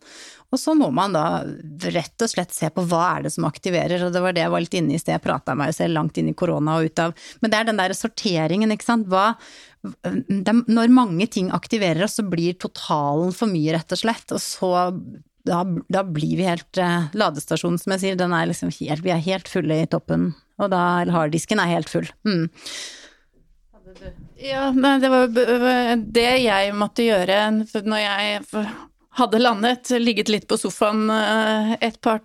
[0.47, 1.43] Og så må man da
[1.91, 4.53] rett og slett se på hva er det som aktiverer, og det var det jeg
[4.53, 7.01] var litt inne i sted, jeg prata meg selv langt inn i korona og ut
[7.03, 9.09] av Men det er den der sorteringen, ikke sant.
[9.11, 9.33] Hva,
[9.83, 14.31] det, når mange ting aktiverer oss, så blir totalen for mye, rett og slett.
[14.31, 14.71] Og så
[15.47, 19.11] da, da, blir vi helt eh, Ladestasjonen, som jeg sier, den er liksom helt Vi
[19.13, 20.23] er helt fulle i toppen,
[20.61, 20.81] og da
[21.13, 22.07] harddisken er helt full.
[22.27, 22.45] Mm.
[24.43, 25.27] Ja, nei, det var
[25.97, 27.37] det jeg måtte gjøre
[27.87, 28.43] når jeg
[29.17, 32.19] hadde landet, ligget litt på sofaen uh, et par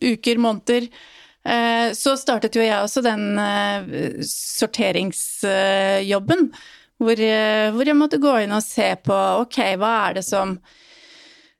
[0.00, 0.82] uker, måneder.
[1.46, 3.38] Uh, så startet jo jeg også den
[4.24, 6.52] sorteringsjobben,
[6.96, 10.85] hvor, jeg måtte gå inn og se på ok, hva er det som Eh,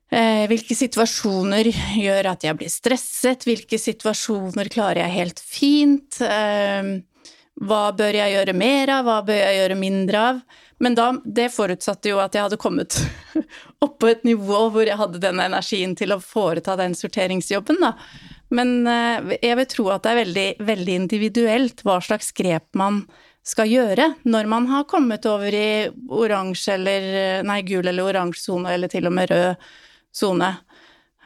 [0.07, 1.67] hvilke situasjoner
[1.99, 3.43] gjør at jeg blir stresset?
[3.47, 6.21] Hvilke situasjoner klarer jeg helt fint?
[6.23, 6.93] Eh,
[7.67, 9.09] hva bør jeg gjøre mer av?
[9.09, 10.41] Hva bør jeg gjøre mindre av?
[10.79, 12.99] Men da, det forutsatte jo at jeg hadde kommet
[13.85, 17.95] opp på et nivå hvor jeg hadde den energien til å foreta den sorteringsjobben, da.
[18.55, 23.07] Men eh, jeg vil tro at det er veldig, veldig individuelt hva slags grep man
[23.47, 28.73] skal gjøre når man har kommet over i oransje eller nei, gul eller oransje sone,
[28.75, 29.67] eller til og med rød
[30.17, 30.53] sone.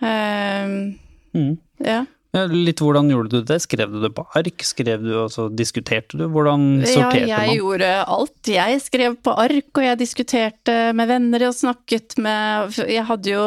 [0.01, 0.91] Uh,
[1.37, 1.53] mm.
[1.85, 2.05] ja.
[2.31, 3.59] Ja, litt hvordan gjorde du det?
[3.65, 4.63] Skrev du det på ark?
[4.63, 6.29] Skrev du, og så diskuterte du?
[6.31, 7.27] Hvordan sorterte man?
[7.27, 7.57] Ja, jeg man?
[7.59, 8.51] gjorde alt.
[8.55, 13.47] Jeg skrev på ark, og jeg diskuterte med venner og snakket med Jeg hadde jo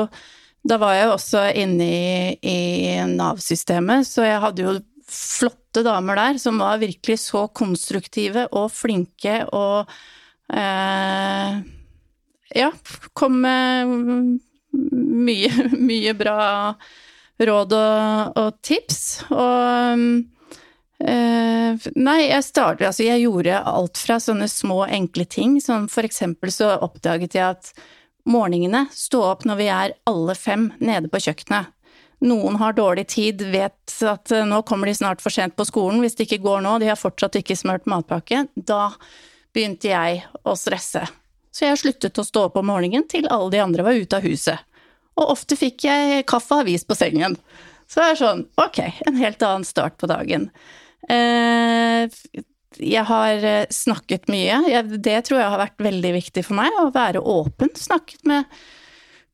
[0.68, 2.58] Da var jeg jo også inne i, i
[3.16, 4.76] Nav-systemet, så jeg hadde jo
[5.14, 9.92] flotte damer der som var virkelig så konstruktive og flinke og
[10.52, 11.60] eh,
[12.54, 12.70] Ja,
[13.16, 14.40] kom med
[14.74, 16.38] mye, mye bra
[17.40, 19.02] råd og, og tips.
[19.34, 20.04] Og
[21.04, 26.06] øh, Nei, jeg startet Altså, jeg gjorde alt fra sånne små, enkle ting, som for
[26.08, 27.74] eksempel så oppdaget jeg at
[28.30, 31.74] morgenene stå opp når vi er alle fem nede på kjøkkenet.
[32.24, 36.00] Noen har dårlig tid, vet at eh, nå kommer de snart for sent på skolen,
[36.00, 38.46] hvis det ikke går nå, de har fortsatt ikke smurt matpakke.
[38.56, 38.94] Da
[39.54, 41.04] begynte jeg å stresse.
[41.54, 44.26] Så jeg sluttet å stå opp om morgenen til alle de andre var ute av
[44.26, 44.64] huset.
[45.14, 47.38] Og ofte fikk jeg kaffe og avis på sengen.
[47.86, 50.48] Så det er sånn, ok, en helt annen start på dagen.
[51.12, 52.10] Eh,
[52.82, 54.82] jeg har eh, snakket mye.
[54.98, 57.70] Det tror jeg har vært veldig viktig for meg, å være åpen.
[57.78, 58.50] Snakket med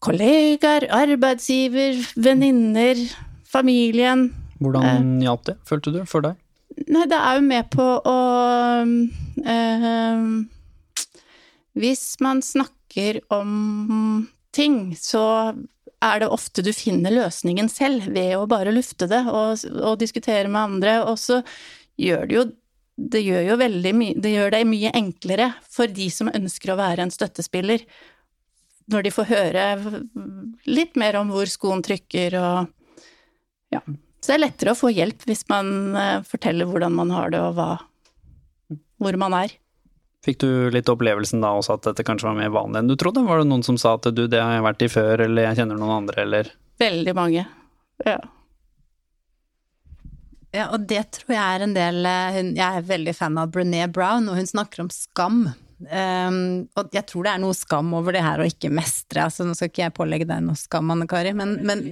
[0.04, 3.00] kollegaer, arbeidsgiver, venninner,
[3.48, 4.30] familien.
[4.60, 5.26] Hvordan eh.
[5.30, 6.40] hjalp det, følte du, for deg?
[6.92, 8.20] Nei, det er jo med på å
[8.84, 10.28] øh,
[11.80, 15.54] hvis man snakker om ting, så
[16.00, 20.48] er det ofte du finner løsningen selv ved å bare lufte det og, og diskutere
[20.48, 21.42] med andre, og så
[22.00, 22.48] gjør det jo
[23.00, 26.80] det gjør jo veldig mye Det gjør det mye enklere for de som ønsker å
[26.80, 27.86] være en støttespiller,
[28.92, 29.64] når de får høre
[30.68, 32.76] litt mer om hvor skoen trykker og
[33.72, 33.84] Ja.
[34.20, 37.40] Så det er lettere å få hjelp hvis man eh, forteller hvordan man har det
[37.40, 37.70] og hva
[39.00, 39.54] Hvor man er.
[40.26, 43.24] Fikk du litt opplevelsen da også at dette kanskje var mer vanlig enn du trodde?
[43.24, 45.62] Var det noen som sa at du, det har jeg vært i før, eller jeg
[45.62, 46.52] kjenner noen andre, eller?
[46.80, 47.46] Veldig mange,
[48.08, 48.18] ja.
[50.56, 53.52] Ja, og det tror jeg er en del eh, hun, Jeg er veldig fan av
[53.54, 55.44] Brené Brown, og hun snakker om skam.
[55.80, 59.24] Um, og jeg tror det er noe skam over det her å ikke mestre.
[59.24, 61.84] Altså, nå skal ikke jeg pålegge deg noe skam, Anne Kari, men, men,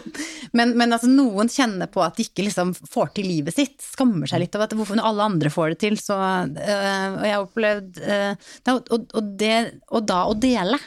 [0.58, 3.78] men, men altså, noen kjenner på at de ikke liksom får til livet sitt.
[3.80, 5.98] Skammer seg litt over at hvorfor alle andre får det til.
[6.00, 10.80] Så, uh, og jeg har opplevd uh, og, og, det, og da å dele.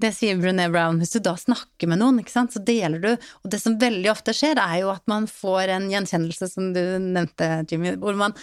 [0.00, 1.02] Det sier Brené Brown.
[1.02, 3.10] Hvis du da snakker med noen, så deler du.
[3.42, 6.82] Og det som veldig ofte skjer, er jo at man får en gjenkjennelse, som du
[7.02, 8.36] nevnte, Jimmy, hvor man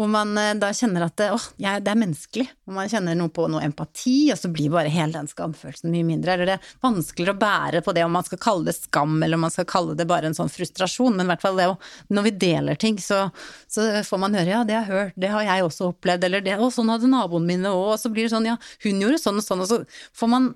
[0.00, 2.46] hvor man eh, da kjenner at det, åh, jeg, det er menneskelig.
[2.64, 6.06] Hvor man kjenner noe på noe empati, og så blir bare hele den skamfølelsen mye
[6.08, 6.32] mindre.
[6.32, 9.36] Eller det er vanskeligere å bære på det om man skal kalle det skam, eller
[9.36, 11.18] om man skal kalle det bare en sånn frustrasjon.
[11.18, 11.76] Men i hvert fall det å
[12.08, 13.26] Når vi deler ting, så,
[13.68, 16.48] så får man høre ja, det har jeg hørt, det har jeg også opplevd, eller
[16.48, 19.20] det, å, sånn hadde naboen min òg, og så blir det sånn ja, hun gjorde
[19.20, 19.80] sånn og sånn, og så
[20.16, 20.50] får man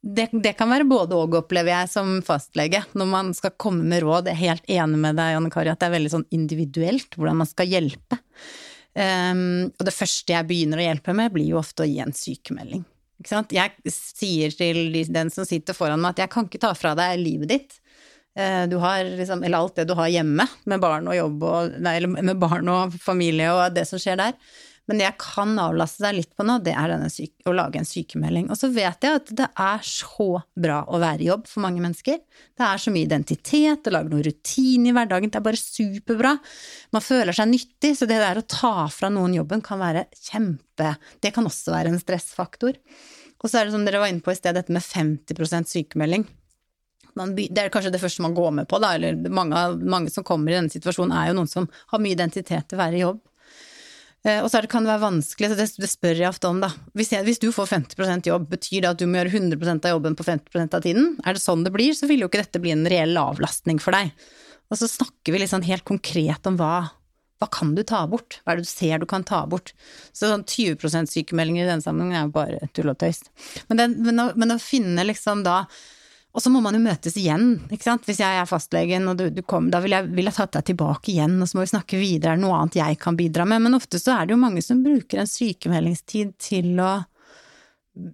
[0.00, 4.00] det, det, kan være både og, opplever jeg som fastlege, når man skal komme med
[4.04, 4.30] råd.
[4.30, 7.42] Jeg er helt enig med deg, Janne Kari, at det er veldig sånn individuelt hvordan
[7.42, 8.20] man skal hjelpe.
[8.90, 12.16] Um, og det første jeg begynner å hjelpe med, blir jo ofte å gi en
[12.16, 12.82] sykemelding.
[13.52, 17.20] Jeg sier til den som sitter foran meg at jeg kan ikke ta fra deg
[17.20, 17.76] livet ditt.
[18.70, 21.98] Du har liksom, eller alt det du har hjemme, med barn og jobb og Nei,
[22.06, 24.38] med barn og familie og det som skjer der.
[24.90, 28.48] Men det jeg kan avlaste deg litt på nå, det er å lage en sykemelding.
[28.50, 31.78] Og så vet jeg at det er så bra å være i jobb for mange
[31.84, 32.18] mennesker.
[32.58, 36.34] Det er så mye identitet, det lager noe rutine i hverdagen, det er bare superbra.
[36.90, 40.96] Man føler seg nyttig, så det der å ta fra noen jobben kan være kjempe
[41.22, 42.82] Det kan også være en stressfaktor.
[43.38, 46.26] Og så er det som dere var inne på i sted, dette med 50% sykemelding.
[47.14, 50.50] det er kanskje det første man går med på, da, eller mange, mange som kommer
[50.50, 53.20] i denne situasjonen, er jo noen som har mye identitet til å være i jobb.
[54.26, 56.68] Eh, og så kan det være vanskelig, så det, det, spør jeg ofte om, da.
[56.98, 59.96] Hvis, jeg, hvis, du får 50% jobb, betyr det at du må gjøre 100% av
[59.96, 61.14] jobben på 50% av tiden?
[61.24, 63.96] Er det sånn det blir, så vil jo ikke dette bli en reell avlastning for
[63.96, 64.12] deg.
[64.70, 66.90] Og så snakker vi litt sånn helt konkret om hva,
[67.40, 68.42] hva kan du ta bort?
[68.44, 69.72] Hva er det du ser du kan ta bort?
[70.12, 73.24] Så sånn 20% sykemeldinger i denne sammenhengen er jo bare tull og tøys.
[73.72, 75.64] Men, men, men å finne liksom da
[76.30, 78.04] og så må man jo møtes igjen, ikke sant.
[78.06, 80.68] Hvis jeg er fastlegen og du, du kom, da vil jeg, vil jeg tatt deg
[80.68, 83.46] tilbake igjen, og så må vi snakke videre, er det noe annet jeg kan bidra
[83.50, 83.64] med?
[83.64, 86.92] Men ofte så er det jo mange som bruker en sykemeldingstid til å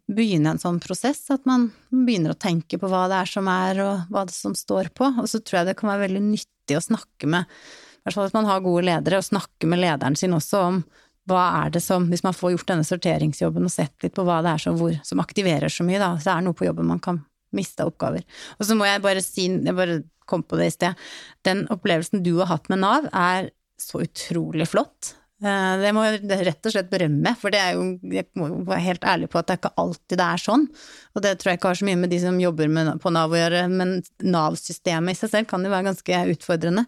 [0.08, 3.82] begynne en sånn prosess, at man begynner å tenke på hva det er som er,
[3.84, 5.12] og hva det som står på.
[5.20, 8.30] Og så tror jeg det kan være veldig nyttig å snakke med, i hvert fall
[8.30, 10.82] hvis man har gode ledere, å snakke med lederen sin også om
[11.26, 14.38] hva er det som, hvis man får gjort denne sorteringsjobben og sett litt på hva
[14.46, 16.86] det er som, hvor, som aktiverer så mye, da, så er det noe på jobben
[16.86, 17.18] man kan
[17.54, 18.24] mista oppgaver.
[18.58, 21.06] Og så må jeg bare si, jeg bare kom på det i sted,
[21.46, 25.12] den opplevelsen du har hatt med Nav er så utrolig flott.
[25.44, 28.86] Eh, det må jeg rett og slett berømme, for det er jo, jeg må være
[28.86, 30.64] helt ærlig på at det er ikke alltid det er sånn.
[31.12, 33.34] Og det tror jeg ikke har så mye med de som jobber med, på Nav
[33.34, 36.86] å gjøre, men Nav-systemet i seg selv kan jo være ganske utfordrende.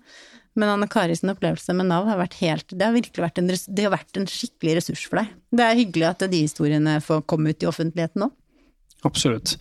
[0.58, 3.84] Men Anne Karis opplevelse med Nav har vært helt Det har virkelig vært en, det
[3.84, 5.36] har vært en skikkelig ressurs for deg.
[5.54, 8.32] Det er hyggelig at de historiene får komme ut i offentligheten nå.
[9.06, 9.54] Absolutt.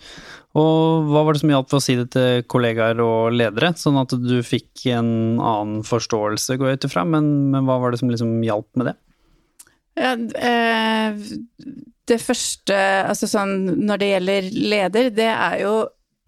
[0.58, 4.00] Og hva var det som hjalp for å si det til kollegaer og ledere, sånn
[4.02, 8.02] at du fikk en annen forståelse, går jeg ut ifra, men, men, hva var det
[8.02, 8.95] som liksom hjalp med det?
[9.97, 11.21] Ja, eh,
[12.08, 15.76] det første, altså sånn når det gjelder leder, det er jo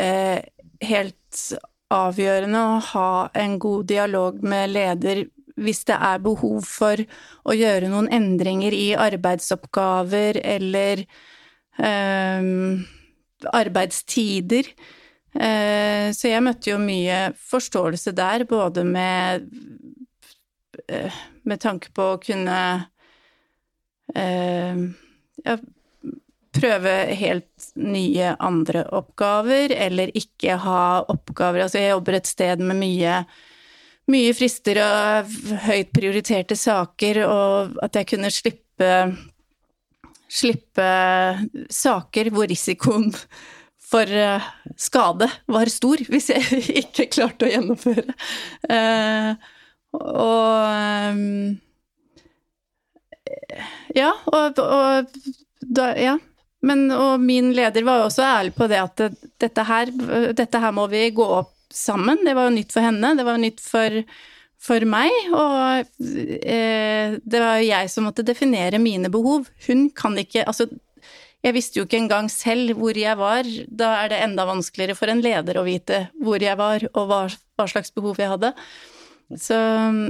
[0.01, 0.45] eh,
[0.85, 1.43] helt
[1.89, 5.25] avgjørende å ha en god dialog med leder
[5.59, 7.01] hvis det er behov for
[7.49, 11.01] å gjøre noen endringer i arbeidsoppgaver eller
[11.75, 12.85] um,
[13.53, 14.67] arbeidstider.
[15.33, 19.45] Eh, så jeg møtte jo mye forståelse der, både med
[20.87, 22.59] eh, med tanke på å kunne
[24.15, 24.81] eh,
[25.45, 25.57] ja,
[26.55, 32.79] prøve helt nye andre oppgaver, eller ikke ha oppgaver Altså, jeg jobber et sted med
[32.81, 33.19] mye,
[34.09, 35.35] mye frister og
[35.67, 38.93] høyt prioriterte saker, og at jeg kunne slippe
[40.29, 40.89] slippe
[41.73, 43.09] saker hvor risikoen
[43.89, 48.15] for eh, skade var stor, hvis jeg ikke klarte å gjennomføre.
[48.69, 49.33] Eh,
[49.99, 51.57] og
[53.97, 55.21] Ja, og, og
[55.61, 56.17] da, Ja.
[56.59, 58.99] Men, og min leder var jo også ærlig på det at
[59.39, 59.91] dette her,
[60.35, 62.19] dette her må vi gå opp sammen.
[62.25, 63.95] Det var jo nytt for henne, det var jo nytt for
[64.59, 69.47] for meg, og eh, det var jo jeg som måtte definere mine behov.
[69.69, 70.67] Hun kan ikke Altså,
[71.39, 73.47] jeg visste jo ikke engang selv hvor jeg var.
[73.67, 77.21] Da er det enda vanskeligere for en leder å vite hvor jeg var, og hva,
[77.55, 78.51] hva slags behov jeg hadde.
[79.29, 79.55] Så,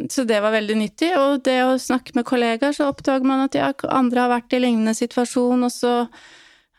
[0.10, 1.12] så, det var veldig nyttig.
[1.20, 4.64] Og det å snakke med kollegaer, så oppdager man at ja, andre har vært i
[4.64, 5.94] lignende situasjon, og så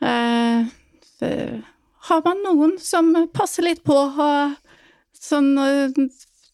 [0.03, 0.67] eh,
[2.11, 3.95] har man noen som passer litt på.
[3.95, 4.59] Og,
[5.21, 5.53] sånn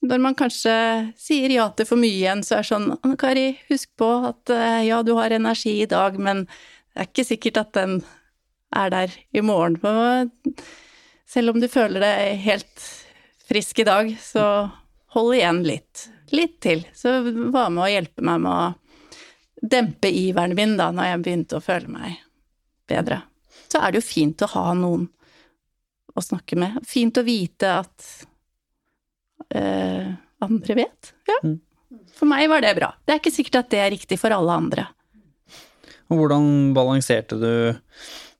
[0.06, 0.74] når man kanskje
[1.20, 4.52] sier ja til for mye igjen, så er det sånn Anne Kari, husk på at
[4.54, 7.98] eh, ja, du har energi i dag, men det er ikke sikkert at den
[8.76, 9.78] er der i morgen.
[11.28, 12.86] Selv om du føler deg helt
[13.46, 14.44] frisk i dag, så
[15.16, 16.08] hold igjen litt.
[16.34, 16.84] Litt til.
[16.94, 17.20] Så
[17.52, 21.64] var med å hjelpe meg med å dempe iveren min da, når jeg begynte å
[21.64, 22.22] føle meg
[22.88, 23.22] bedre.
[23.66, 25.06] Så er det jo fint å ha noen
[26.16, 26.80] å snakke med.
[26.86, 28.06] Fint å vite at
[29.54, 31.12] eh, andre vet.
[31.28, 31.40] Ja.
[31.44, 31.58] Mm.
[32.16, 32.92] For meg var det bra.
[33.04, 34.86] Det er ikke sikkert at det er riktig for alle andre.
[36.10, 37.50] Og hvordan balanserte du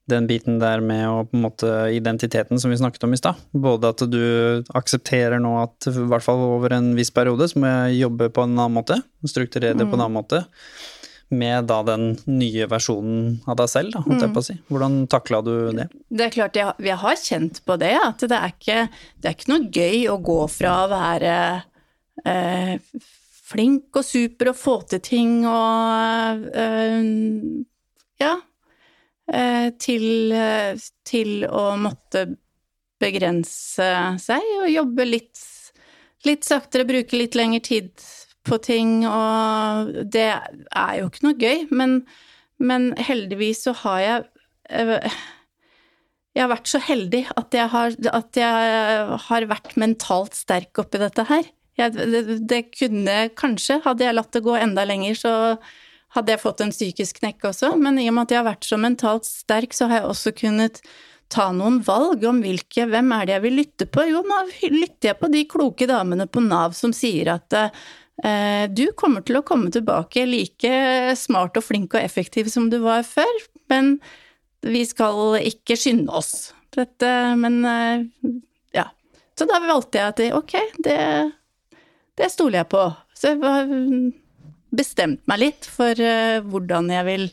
[0.07, 3.41] den biten der med å på en måte identiteten som vi snakket om i stad?
[3.51, 7.73] Både at du aksepterer nå at i hvert fall over en viss periode så må
[7.73, 10.45] jeg jobbe på en annen måte, strukturere det på en annen måte,
[11.29, 14.57] med da den nye versjonen av deg selv, da, holdt jeg på å si.
[14.71, 15.89] Hvordan takla du det?
[16.07, 18.81] Det er klart, jeg, jeg har kjent på det, at det er, ikke,
[19.19, 21.37] det er ikke noe gøy å gå fra å være
[22.23, 22.77] eh,
[23.51, 27.11] flink og super og få til ting og eh,
[28.23, 28.35] ja,
[29.33, 30.07] eh, til,
[31.07, 32.29] til å måtte
[33.03, 33.91] begrense
[34.23, 35.43] seg og jobbe litt,
[36.25, 37.91] litt saktere, bruke litt lengre tid
[38.47, 41.99] på ting, og det er jo ikke noe gøy, men,
[42.63, 44.29] men heldigvis så har jeg
[44.71, 45.19] eh,
[46.37, 51.01] jeg har vært så heldig at jeg har, at jeg har vært mentalt sterk oppi
[51.01, 51.47] dette her.
[51.81, 55.33] Jeg, det, det, kunne kanskje, hadde jeg latt det gå enda lenger, så
[56.17, 58.69] hadde jeg fått en psykisk knekk også, men i og med at jeg har vært
[58.69, 60.83] så mentalt sterk, så har jeg også kunnet
[61.33, 64.05] ta noen valg om hvilke, hvem er det jeg vil lytte på?
[64.09, 64.43] Jo, nå
[64.77, 67.87] lytter jeg på de kloke damene på Nav som sier at eh,
[68.17, 70.71] du kommer til å komme tilbake like
[71.21, 73.99] smart og flink og effektiv som du var før, men
[74.67, 76.53] vi skal ikke skynde oss.
[76.77, 77.09] Dette,
[77.41, 78.07] men eh,
[78.77, 78.89] ja.
[79.39, 80.55] Så da valgte jeg at ok,
[80.85, 81.01] det,
[82.19, 82.85] det stoler jeg på.
[83.17, 84.13] Så jeg
[84.77, 87.27] bestemte meg litt for uh, hvordan jeg vil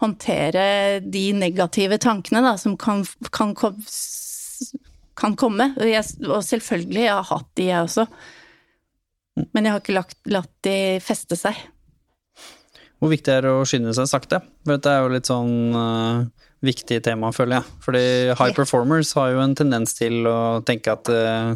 [0.00, 0.64] håndtere
[1.04, 3.02] de negative tankene da, som kan,
[3.34, 5.66] kan, kan komme.
[5.76, 8.06] Og, og, selvfølgelig, jeg har hatt de, jeg også.
[9.54, 11.58] Men jeg har ikke lagt, latt de feste seg.
[13.00, 14.42] Hvor viktig er det å skynde seg sakte?
[14.64, 16.26] For dette er jo litt sånn uh,
[16.64, 17.78] viktig tema, føler jeg.
[17.86, 18.02] Fordi
[18.34, 21.54] high performers har jo en tendens til å tenke at uh,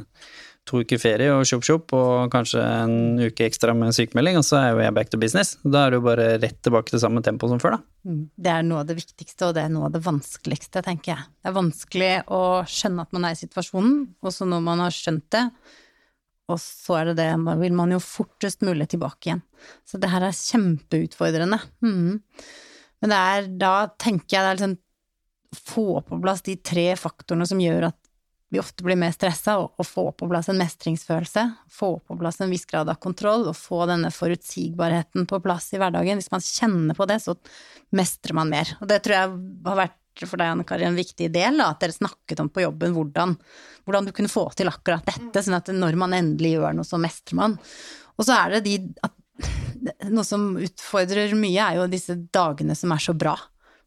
[0.64, 4.62] to uker ferie og tjopp tjopp, og kanskje en uke ekstra med sykemelding, og så
[4.62, 5.54] er jo jeg back to business.
[5.62, 8.08] Da er det jo bare rett tilbake til samme tempo som før, da.
[8.08, 8.22] Mm.
[8.32, 11.30] Det er noe av det viktigste, og det er noe av det vanskeligste, tenker jeg.
[11.36, 14.96] Det er vanskelig å skjønne at man er i situasjonen, og så når man har
[14.96, 15.44] skjønt det,
[16.50, 19.42] og så er det det, da vil man jo fortest mulig tilbake igjen.
[19.88, 21.60] Så det her er kjempeutfordrende.
[21.84, 22.20] Mm.
[23.00, 24.80] Men det er, da tenker jeg det er liksom
[25.54, 28.00] få på plass de tre faktorene som gjør at
[28.54, 31.42] vi ofte blir mer stressa, og få på plass en mestringsfølelse,
[31.74, 35.80] få på plass en viss grad av kontroll, og få denne forutsigbarheten på plass i
[35.82, 36.20] hverdagen.
[36.20, 37.34] Hvis man kjenner på det, så
[37.98, 38.76] mestrer man mer.
[38.78, 39.32] Og det tror jeg
[39.66, 42.62] har vært for deg, Anne Kari, en viktig del, da, at dere snakket om på
[42.62, 43.34] jobben hvordan,
[43.84, 47.00] hvordan, du kunne få til akkurat dette, sånn at når man endelig gjør noe, så
[47.02, 47.58] mestrer man.
[48.14, 49.18] Og så er det de at,
[50.08, 53.34] Noe som utfordrer mye, er jo disse dagene som er så bra,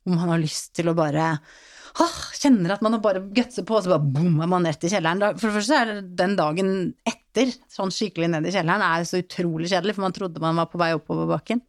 [0.03, 3.77] hvor man har lyst til å bare ah, kjenner at man har bare gutser på,
[3.77, 5.39] og så bare bom, er man rett i kjelleren.
[5.39, 6.73] For det første er det den dagen
[7.07, 10.69] etter, sånn skikkelig ned i kjelleren, er så utrolig kjedelig, for man trodde man var
[10.69, 11.63] på vei oppover bakken.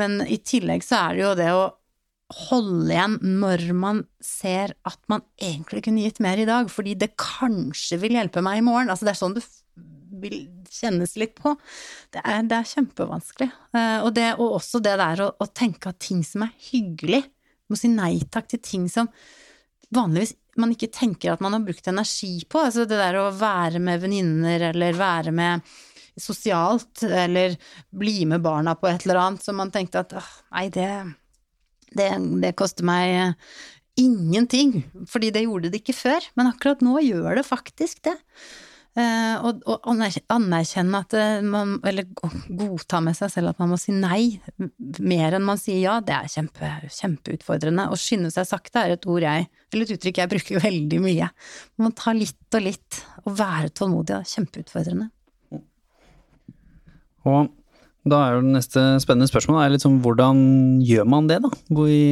[0.00, 1.66] Men i tillegg så er det jo det å
[2.32, 7.14] holde igjen når man ser at man egentlig kunne gitt mer i dag, fordi det
[7.20, 8.90] kanskje vil hjelpe meg i morgen.
[8.90, 9.44] Altså det er sånn det
[10.16, 10.38] vil
[10.72, 11.54] kjennes litt på.
[12.14, 13.50] Det er, det er kjempevanskelig.
[13.76, 17.22] Eh, og, det, og, også det der å, å tenke at ting som er hyggelig,
[17.66, 19.10] må si nei takk til ting som
[19.94, 22.62] vanligvis man ikke tenker at man har brukt energi på.
[22.68, 25.76] Altså det der å være med venninner eller være med
[26.16, 27.58] sosialt, eller
[27.92, 30.88] bli med barna på et eller annet som man tenkte at nei, det,
[31.96, 32.10] det,
[32.42, 33.34] det koster meg
[33.96, 36.30] ingenting, fordi det gjorde det ikke før.
[36.36, 38.16] Men akkurat nå gjør det faktisk det.
[38.96, 39.82] Uh, og, og,
[40.32, 44.38] anerkjenne at eh, man Eller godta med seg selv at man må si nei
[45.04, 47.90] mer enn man sier ja, det er kjempe, kjempeutfordrende.
[47.92, 51.28] Å skynde seg sakte er et ord jeg Eller et uttrykk jeg bruker veldig mye.
[51.76, 55.10] Man må ta litt og litt, og være tålmodig kjempeutfordrende.
[57.26, 57.52] Og
[58.06, 60.38] da er jo det neste spennende spørsmål er sånn hvordan
[60.86, 61.50] gjør man det, da?
[61.90, 62.02] I,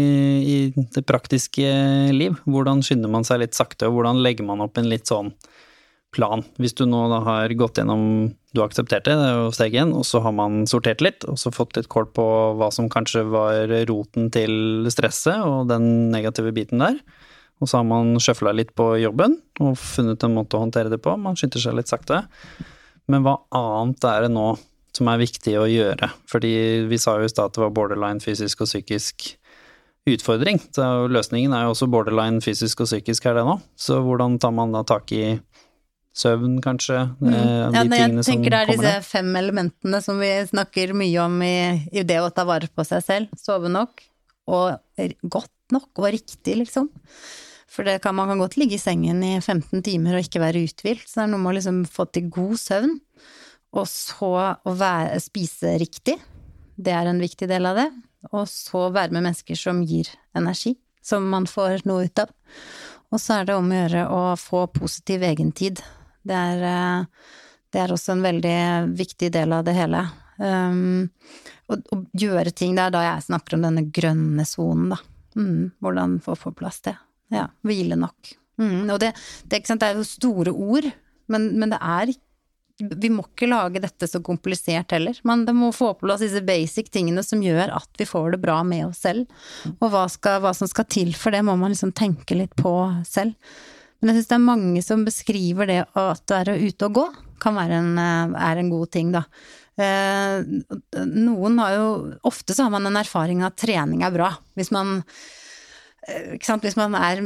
[0.42, 1.68] I det praktiske
[2.14, 2.40] liv.
[2.50, 5.30] Hvordan skynder man seg litt sakte, og hvordan legger man opp en litt sånn
[6.14, 6.42] plan.
[6.62, 10.06] Hvis du nå da har gått gjennom du aksepterte, det er jo steg én, og
[10.06, 12.26] så har man sortert litt, og så fått litt kål på
[12.58, 17.00] hva som kanskje var roten til stresset og den negative biten der.
[17.62, 21.00] Og så har man sjøfla litt på jobben og funnet en måte å håndtere det
[21.02, 21.14] på.
[21.18, 22.24] Man skynder seg litt sakte.
[23.10, 24.54] Men hva annet er det nå
[24.94, 26.10] som er viktig å gjøre?
[26.30, 26.52] Fordi
[26.90, 29.32] vi sa jo i stad at det var borderline fysisk og psykisk
[30.10, 30.60] utfordring.
[30.74, 33.58] Så løsningen er jo også borderline fysisk og psykisk her det nå.
[33.76, 35.38] Så hvordan tar man da tak i
[36.14, 37.00] søvn, kanskje?
[37.18, 37.32] Mm.
[37.32, 39.06] Ja, jeg tenker det er disse der.
[39.06, 41.56] fem elementene som vi snakker mye om i,
[41.90, 43.40] i det å ta vare på seg selv.
[43.40, 44.04] Sove nok,
[44.50, 46.92] og godt nok, og riktig, liksom.
[47.74, 50.62] For det kan, man kan godt ligge i sengen i 15 timer og ikke være
[50.68, 52.92] uthvilt, så det er noe med å liksom få til god søvn.
[53.74, 56.16] Og så å være, spise riktig,
[56.76, 57.88] det er en viktig del av det.
[58.32, 62.32] Og så være med mennesker som gir energi, som man får noe ut av.
[63.14, 65.82] Og så er det om å gjøre å få positiv egentid.
[66.24, 67.32] Det er, eh,
[67.70, 68.58] det er også en veldig
[68.96, 70.06] viktig del av det hele.
[70.38, 71.10] Um,
[71.70, 72.74] og, og, gjøre ting.
[72.74, 74.98] Det er da jeg snakker om denne grønne sonen, da.
[75.38, 76.96] Mm, hvordan få på plass det.
[77.34, 78.34] Ja, hvile nok.
[78.60, 79.12] Mm, og det,
[79.50, 80.86] det, det, er jo store ord,
[81.30, 82.12] men, men, det er
[82.78, 85.18] Vi må ikke lage dette så komplisert heller.
[85.28, 88.40] Men det må få på plass disse basic tingene som gjør at vi får det
[88.42, 89.28] bra med oss selv.
[89.78, 92.74] Og hva, skal, hva som skal til for det, må man liksom tenke litt på
[93.06, 93.36] selv.
[94.00, 95.94] Men jeg syns det er mange som beskriver det at
[96.34, 97.06] å være ute og gå
[97.44, 99.24] kan være en, er en god ting, da.
[99.74, 100.44] Eh,
[101.10, 101.86] noen har jo
[102.30, 104.28] Ofte så har man en erfaring av at trening er bra.
[104.54, 105.43] Hvis man Eh,
[106.04, 107.22] Hvis man er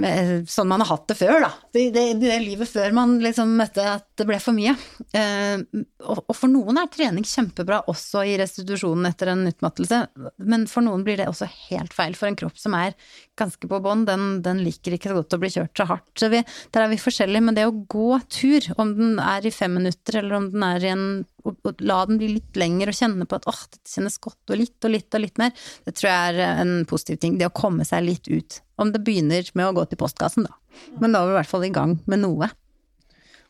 [0.47, 1.51] sånn man har hatt det før, da.
[1.75, 4.75] Det, det, det livet før man liksom møtte at det ble for mye.
[5.17, 5.63] Eh,
[6.05, 10.03] og, og, for noen er trening kjempebra også i restitusjonen etter en utmattelse,
[10.47, 12.15] men for noen blir det også helt feil.
[12.19, 12.95] For en kropp som er
[13.39, 16.13] ganske på bånn, den, den, liker ikke så godt å bli kjørt så hardt.
[16.19, 19.55] Så vi, der er vi forskjellige, men det å gå tur, om den er i
[19.55, 21.09] fem minutter eller om den er i en
[21.49, 24.59] og la den bli litt lengre og kjenne på at åh, dette kjennes godt og
[24.61, 27.39] litt og litt og litt mer, det tror jeg er en positiv ting.
[27.41, 28.59] Det å komme seg litt ut.
[28.79, 30.57] Om det begynner med å gå til postkassen, da.
[31.03, 32.51] Men da er vi i hvert fall i gang med noe.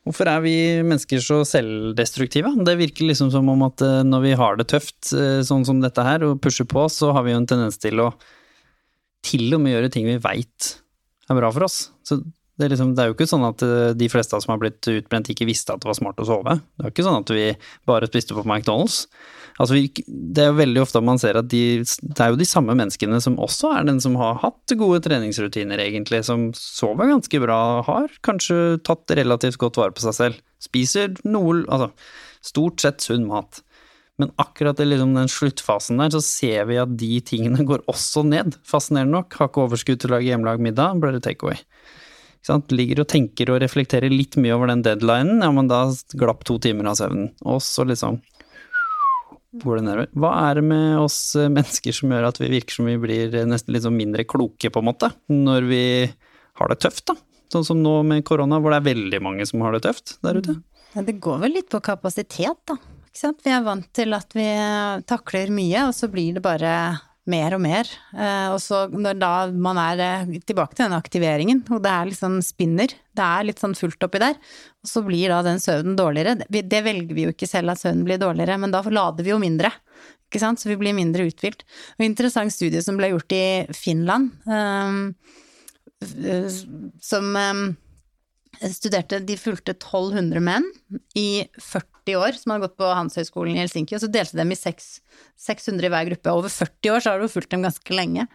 [0.08, 2.54] Hvorfor er vi mennesker så selvdestruktive?
[2.64, 5.82] Det virker liksom som om at eh, når vi har det tøft, eh, sånn som
[5.84, 8.12] dette her, og pusher på, så har vi jo en tendens til å
[9.26, 10.68] til og med gjøre ting vi veit
[11.28, 11.90] er bra for oss.
[12.06, 14.62] Så det er, liksom, det er, jo ikke sånn at eh, de fleste som har
[14.62, 16.56] blitt utbrent, ikke visste at det var smart å sove.
[16.56, 17.44] Det er jo ikke sånn at vi
[17.86, 19.04] bare spiste på McDonald's.
[19.58, 19.74] Altså,
[20.06, 23.18] det er jo veldig ofte man ser at de, det er jo de samme menneskene
[23.22, 28.12] som også er den som har hatt gode treningsrutiner, egentlig, som sover ganske bra, har
[28.26, 31.90] kanskje tatt relativt godt vare på seg selv, spiser noe, altså
[32.46, 33.64] stort sett sunn mat.
[34.18, 38.24] Men akkurat i liksom den sluttfasen der, så ser vi at de tingene går også
[38.26, 39.36] ned, fascinerende nok.
[39.38, 41.60] Har ikke overskudd til å lage hjemmelagd middag, blir det takeaway.
[42.72, 45.84] Ligger og tenker og reflekterer litt mye over den deadlinen, ja, men da
[46.18, 47.30] glapp to timer av søvnen.
[47.46, 48.18] Og så liksom
[49.52, 50.10] går det nedover.
[50.18, 53.38] Hva er det med oss eh, mennesker som gjør at vi virker som vi blir
[53.48, 55.82] nesten litt sånn mindre kloke, på en måte, når vi
[56.58, 57.16] har det tøft, da?
[57.52, 60.40] Sånn som nå med korona, hvor det er veldig mange som har det tøft der
[60.42, 60.58] ute.
[60.94, 62.76] Ja, det går vel litt på kapasitet, da.
[63.18, 64.46] Vi er vant til at vi
[65.08, 66.72] takler mye, og så blir det bare
[67.28, 67.88] mer og mer.
[68.16, 72.14] Eh, og så når da man er eh, tilbake til den aktiveringen, og det er
[72.16, 74.38] sånn spinner, det er litt sånn fullt oppi der,
[74.82, 76.38] og så blir da den søvnen dårligere.
[76.48, 79.42] Det velger vi jo ikke selv at søvnen blir dårligere, men da lader vi jo
[79.42, 79.72] mindre.
[80.28, 80.60] Ikke sant?
[80.60, 81.64] Så vi blir mindre uthvilt.
[81.98, 83.44] Og interessant studie som ble gjort i
[83.76, 85.14] Finland, um,
[87.02, 87.62] som um,
[88.70, 90.66] studerte De fulgte 1200 menn
[91.18, 94.58] i 40 år som hadde gått på Handelshøyskolen i Helsinki, og så delte dem i
[94.58, 94.90] 6,
[95.48, 96.34] 600 i hver gruppe.
[96.34, 98.28] Over 40 år så har du fulgt dem ganske lenge.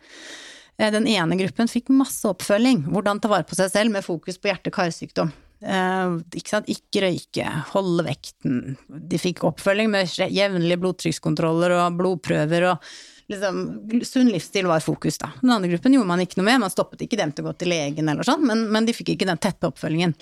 [0.79, 4.39] Eh, den ene gruppen fikk masse oppfølging, hvordan ta vare på seg selv med fokus
[4.41, 5.31] på hjerte-karsykdom.
[5.63, 8.77] Eh, ikke, ikke røyke, holde vekten.
[8.87, 12.93] De fikk oppfølging med jevnlige blodtrykkskontroller og blodprøver og
[13.31, 13.61] liksom,
[14.03, 15.31] sunn livsstil var fokus, da.
[15.41, 17.55] Den andre gruppen gjorde man ikke noe med, man stoppet ikke dem til å gå
[17.61, 20.15] til legen eller sånn, men, men de fikk ikke den tette oppfølgingen.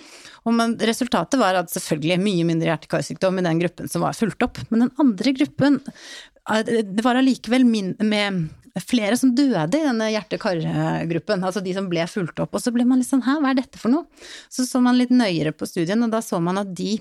[0.46, 4.46] Og men, resultatet var at selvfølgelig mye mindre hjerte-karsykdom i den gruppen som var fulgt
[4.46, 8.50] opp, men den andre gruppen eh, det var allikevel med
[8.80, 12.56] flere som døde i denne hjerte-kar-gruppen, altså de som ble fulgt opp.
[12.56, 14.08] Og så ble man litt sånn hæ, hva er dette for noe?
[14.52, 16.96] Så så man litt nøyere på studien, og da så man at de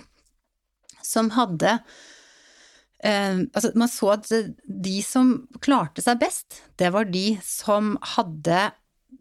[1.07, 1.79] som hadde
[3.03, 5.33] eh, altså Man så at de som
[5.65, 8.71] klarte seg best, det var de som hadde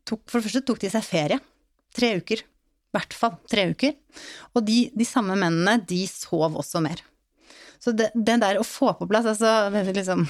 [0.10, 1.40] tok, For det første tok de seg ferie.
[1.96, 2.44] Tre uker.
[2.44, 3.94] I hvert fall tre uker.
[4.58, 7.02] Og de, de samme mennene, de sov også mer.
[7.80, 10.26] Så det, den der å få på plass, altså liksom,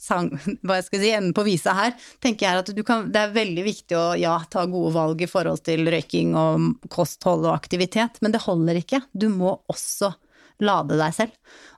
[0.00, 0.30] sang,
[0.64, 1.94] hva jeg skal si, enden på visa her,
[2.24, 5.64] tenker jeg at kan, det er veldig viktig å ja, ta gode valg i forhold
[5.68, 9.04] til røyking og kosthold og aktivitet, men det holder ikke.
[9.12, 10.14] Du må også
[10.62, 11.34] lade deg selv.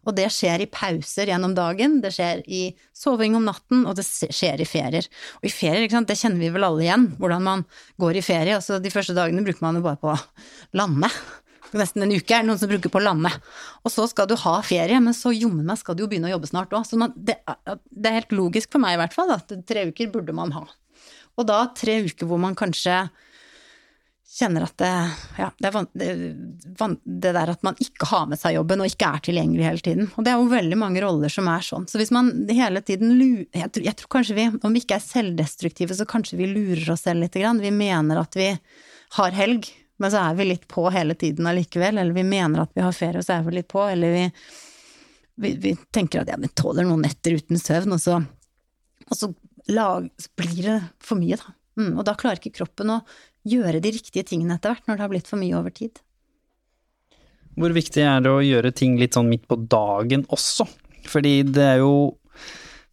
[0.06, 4.04] Og det skjer i pauser gjennom dagen, det skjer i soving om natten, og det
[4.06, 5.08] skjer i ferier.
[5.40, 7.64] Og i ferier, det kjenner vi vel alle igjen, hvordan man
[8.02, 8.54] går i ferie.
[8.60, 10.20] Altså de første dagene bruker man jo bare på å
[10.78, 11.10] lande.
[11.74, 13.32] Nesten en uke, er det noen som bruker på å lande.
[13.82, 16.34] Og så skal du ha ferie, men så jommen meg skal du jo begynne å
[16.36, 16.86] jobbe snart òg.
[16.88, 17.40] Så man, det,
[17.90, 20.66] det, er helt logisk for meg i hvert fall at tre uker burde man ha.
[21.36, 23.06] Og da tre uker hvor man kanskje
[24.36, 24.90] kjenner at det,
[25.38, 26.08] ja, det, er det,
[27.04, 30.10] det, der at man ikke har med seg jobben og ikke er tilgjengelig hele tiden.
[30.16, 31.86] Og det er jo veldig mange roller som er sånn.
[31.88, 34.98] Så hvis man hele tiden lurer jeg, tror, jeg tror kanskje vi, om vi ikke
[34.98, 37.38] er selvdestruktive, så kanskje vi lurer oss selv litt.
[37.38, 38.50] Vi mener at vi
[39.16, 41.99] har helg, men så er vi litt på hele tiden allikevel.
[41.99, 43.82] Eller vi mener at vi har ferie, og så er vi litt på.
[43.88, 44.24] Eller vi,
[45.42, 48.20] vi, vi tenker at ja, vi tåler noen netter uten søvn, og så,
[49.07, 49.30] og så,
[49.72, 51.55] lag, så blir det for mye, da.
[51.76, 53.03] Mm, og da klarer ikke kroppen å
[53.47, 56.01] gjøre de riktige tingene etter hvert, når det har blitt for mye over tid.
[57.57, 60.66] Hvor viktig er det å gjøre ting litt sånn midt på dagen også?
[61.09, 62.16] Fordi det er jo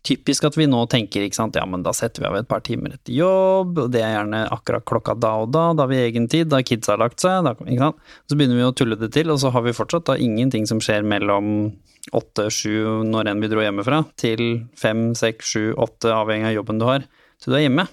[0.03, 2.63] typisk at vi nå tenker ikke sant, ja men da setter vi av et par
[2.65, 6.01] timer etter jobb, og det er gjerne akkurat klokka da og da, da har vi
[6.03, 8.03] egen tid, da kids har lagt seg, da, ikke sant.
[8.27, 10.83] Så begynner vi å tulle det til, og så har vi fortsatt da ingenting som
[10.83, 11.47] skjer mellom
[12.11, 14.43] åtte, sju, når enn vi dro hjemmefra, til
[14.79, 17.07] fem, seks, sju, åtte, avhengig av jobben du har,
[17.39, 17.87] til du er hjemme.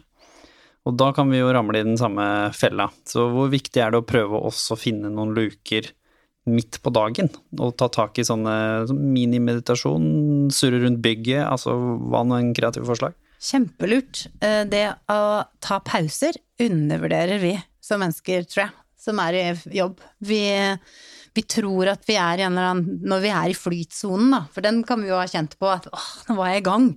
[0.88, 2.24] Og da kan vi jo ramle i den samme
[2.56, 2.88] fella.
[3.06, 5.92] Så hvor viktig er det å prøve også å finne noen luker
[6.48, 7.28] midt på dagen,
[7.58, 8.54] og ta tak i sånne
[8.90, 13.16] minimeditasjon, surre rundt bygget, altså hva nå en kreativ forslag?
[13.40, 14.26] Kjempelurt.
[14.44, 15.20] Eh, det å
[15.64, 19.44] ta pauser undervurderer vi som mennesker, tror jeg, som er i
[19.78, 20.00] jobb.
[20.28, 20.42] Vi,
[21.36, 24.44] vi tror at vi er i en eller annen Når vi er i flytsonen, da,
[24.52, 26.90] for den kan vi jo ha kjent på at åh, nå var jeg i gang.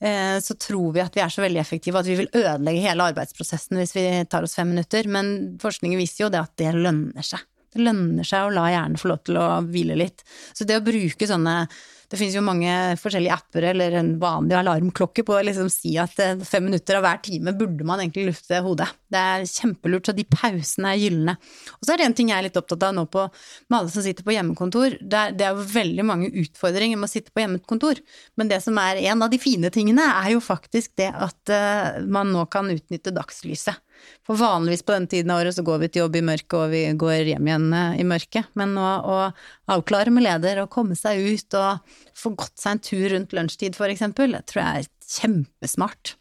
[0.00, 3.08] Eh, så tror vi at vi er så veldig effektive at vi vil ødelegge hele
[3.12, 7.24] arbeidsprosessen hvis vi tar oss fem minutter, men forskningen viser jo det at det lønner
[7.24, 7.42] seg.
[7.70, 10.24] Det lønner seg å la hjernen få lov til å hvile litt.
[10.52, 11.62] Så det å bruke sånne
[12.10, 16.18] det finnes jo mange forskjellige apper eller en vanlig alarmklokke på å liksom si at
[16.18, 18.88] eh, fem minutter av hver time burde man egentlig lufte hodet.
[19.06, 21.36] Det er kjempelurt, så de pausene er gylne.
[21.78, 23.28] Og så er det en ting jeg er litt opptatt av nå på,
[23.70, 24.98] med alle som sitter på hjemmekontor.
[24.98, 28.02] Det er, det er veldig mange utfordringer med å sitte på hjemmekontor,
[28.34, 32.02] men det som er en av de fine tingene, er jo faktisk det at uh,
[32.10, 33.78] man nå kan utnytte dagslyset.
[34.26, 36.72] For vanligvis på denne tiden av året så går vi til jobb i mørket, og
[36.74, 38.50] vi går hjem igjen eh, i mørket.
[38.58, 42.84] Men å, å avklare med leder og komme seg ut og få gått seg en
[42.90, 46.14] tur rundt lunsjtid, for eksempel, det tror jeg er kjempesmart.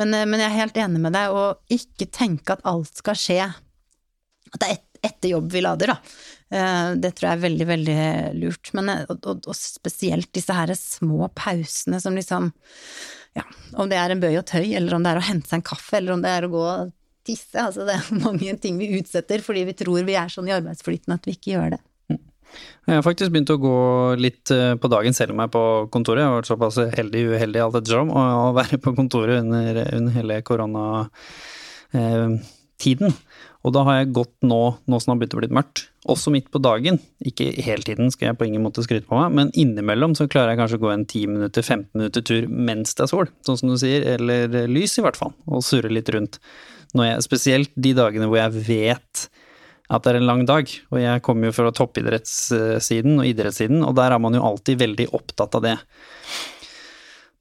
[0.00, 3.18] Men, eh, men, jeg er helt enig med deg, og ikke tenke at alt skal
[3.18, 5.96] skje At det er et, etter jobb vi lader, da.
[6.54, 7.98] Eh, det tror jeg er veldig, veldig
[8.40, 8.70] lurt.
[8.76, 12.50] Men, og, og, og spesielt disse her små pausene som liksom
[13.34, 13.44] ja,
[13.80, 15.66] om det er en bøy og tøy, eller om det er å hente seg en
[15.66, 16.68] kaffe, eller om det er å gå
[17.26, 17.58] tisse.
[17.60, 21.16] Altså det er mange ting vi utsetter fordi vi tror vi er sånn i arbeidsflyten
[21.16, 21.82] at vi ikke gjør det.
[22.84, 23.76] Jeg har faktisk begynt å gå
[24.20, 25.64] litt eh, på dagen selv om jeg er på
[25.94, 26.22] kontoret.
[26.22, 28.22] Jeg har vært såpass heldig uheldig alt ettersom å
[28.56, 33.10] være på kontoret under, under hele koronatiden.
[33.10, 33.18] Eh,
[33.64, 35.78] og da har jeg gått nå, nå som det har begynt å bli mørkt,
[36.12, 36.96] også midt på dagen.
[37.24, 40.52] Ikke hele tiden, skal jeg på ingen måte skryte på meg, men innimellom så klarer
[40.52, 43.58] jeg kanskje å gå en 10 minutter, 15 minutter tur mens det er sol, sånn
[43.62, 46.36] som du sier, eller lys i hvert fall, og surre litt rundt
[47.02, 49.26] jeg, spesielt de dagene hvor jeg vet
[49.92, 50.70] at det er en lang dag.
[50.92, 55.10] Og jeg kommer jo fra toppidrettssiden og idrettssiden, og der er man jo alltid veldig
[55.16, 55.78] opptatt av det.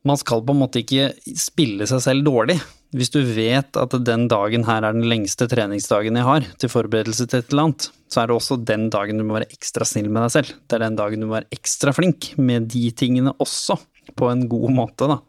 [0.04, 2.58] Man skal på en måte ikke spille seg selv dårlig.
[2.94, 7.26] Hvis du vet at den dagen her er den lengste treningsdagen jeg har til forberedelse
[7.30, 10.12] til et eller annet, så er det også den dagen du må være ekstra snill
[10.12, 10.52] med deg selv.
[10.68, 13.80] Det er den dagen du må være ekstra flink med de tingene også,
[14.20, 15.22] på en god måte, da.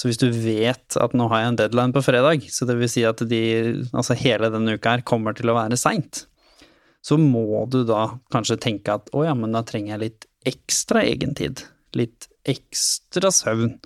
[0.00, 2.88] Så hvis du vet at nå har jeg en deadline på fredag, så det vil
[2.88, 3.40] si at de,
[3.92, 6.22] altså hele denne uka her kommer til å være seint,
[7.04, 11.04] så må du da kanskje tenke at å ja, men da trenger jeg litt ekstra
[11.04, 11.66] egentid.
[11.96, 13.76] Litt ekstra søvn.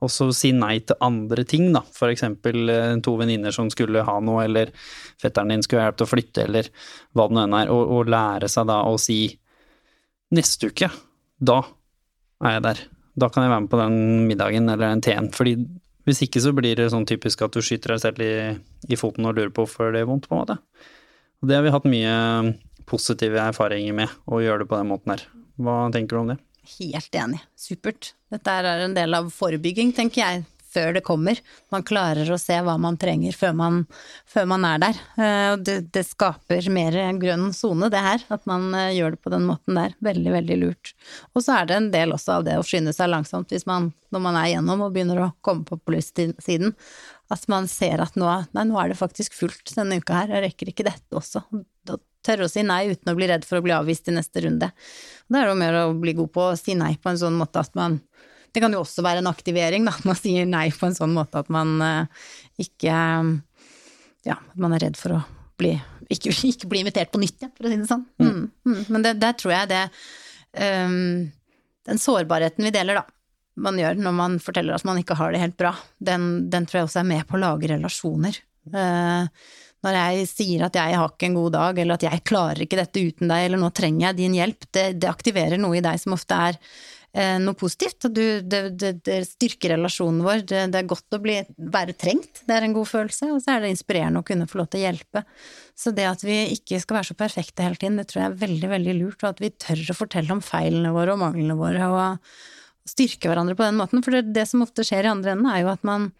[0.00, 1.82] Og så si nei til andre ting, da.
[1.92, 4.72] For eksempel eh, to venninner som skulle ha noe, eller
[5.20, 6.68] fetteren din skulle hjelpe til å flytte, eller
[7.12, 7.72] hva det nå enn er.
[7.74, 9.20] Og, og lære seg da å si
[10.32, 10.88] neste uke,
[11.36, 11.60] da
[12.44, 12.86] er jeg der
[13.18, 13.98] da kan jeg være med på den
[14.28, 15.30] middagen eller den teen.
[15.34, 15.56] Fordi
[16.08, 18.32] hvis ikke så blir det sånn typisk at du skyter deg selv i,
[18.88, 20.58] i foten og lurer på hvorfor det er vondt, på en måte.
[21.42, 22.14] Og det har vi hatt mye
[22.88, 25.26] positive erfaringer med, å gjøre det på den måten her.
[25.60, 26.38] Hva tenker du om det?
[26.78, 27.42] Helt enig.
[27.58, 28.12] Supert.
[28.32, 31.40] Dette er en del av forebygging, tenker jeg før det kommer.
[31.72, 33.82] Man klarer å se hva man trenger før man,
[34.28, 35.02] før man er der.
[35.18, 39.22] Eh, og det, det, skaper mer grønn sone, det her, at man eh, gjør det
[39.24, 39.94] på den måten der.
[40.04, 40.94] Veldig, veldig lurt.
[41.34, 43.92] Og så er det en del også av det å skynde seg langsomt hvis man,
[44.14, 46.76] når man er gjennom og begynner å komme på plussiden,
[47.28, 50.46] at man ser at nå, nei, nå er det faktisk fullt denne uka her, jeg
[50.46, 51.44] rekker ikke dette også.
[51.84, 54.42] Da tørre å si nei uten å bli redd for å bli avvist i neste
[54.44, 54.70] runde.
[55.28, 57.36] Da er det jo mer å bli god på å si nei på en sånn
[57.38, 58.00] måte at man
[58.52, 61.14] det kan jo også være en aktivering, da, at man sier nei på en sånn
[61.16, 62.30] måte at man uh,
[62.60, 62.94] ikke
[64.26, 65.20] Ja, at man er redd for å
[65.58, 65.76] bli
[66.08, 68.06] ikke, ikke bli invitert på nytt, ja, for å si det sånn.
[68.22, 68.48] Mm.
[68.64, 68.80] Mm.
[68.88, 69.84] Men det, der tror jeg det
[70.88, 71.28] um,
[71.88, 73.04] Den sårbarheten vi deler, da,
[73.58, 76.82] man gjør når man forteller at man ikke har det helt bra, den, den tror
[76.82, 78.38] jeg også er med på å lage relasjoner.
[78.68, 79.26] Uh,
[79.86, 82.80] når jeg sier at jeg har ikke en god dag, eller at jeg klarer ikke
[82.80, 86.00] dette uten deg, eller nå trenger jeg din hjelp, det, det aktiverer noe i deg
[86.02, 86.97] som ofte er eh,
[87.42, 88.04] noe positivt.
[88.12, 90.42] Du, det, det, det, styrker relasjonen vår.
[90.46, 93.30] Det, er godt å bli, være trengt, det er en god følelse.
[93.34, 95.24] Og så er det inspirerende å kunne få lov til å hjelpe.
[95.78, 98.42] Så det at vi ikke skal være så perfekte hele tiden, det tror jeg er
[98.44, 99.22] veldig, veldig lurt.
[99.22, 103.56] Og at vi tør å fortelle om feilene våre og manglene våre, og styrke hverandre
[103.56, 104.04] på den måten.
[104.04, 106.12] For det, som ofte skjer i andre enden, er jo at man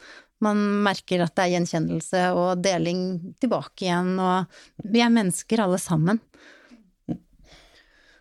[0.44, 3.00] man merker at det er gjenkjennelse og deling
[3.42, 6.20] tilbake igjen, og vi er mennesker alle sammen.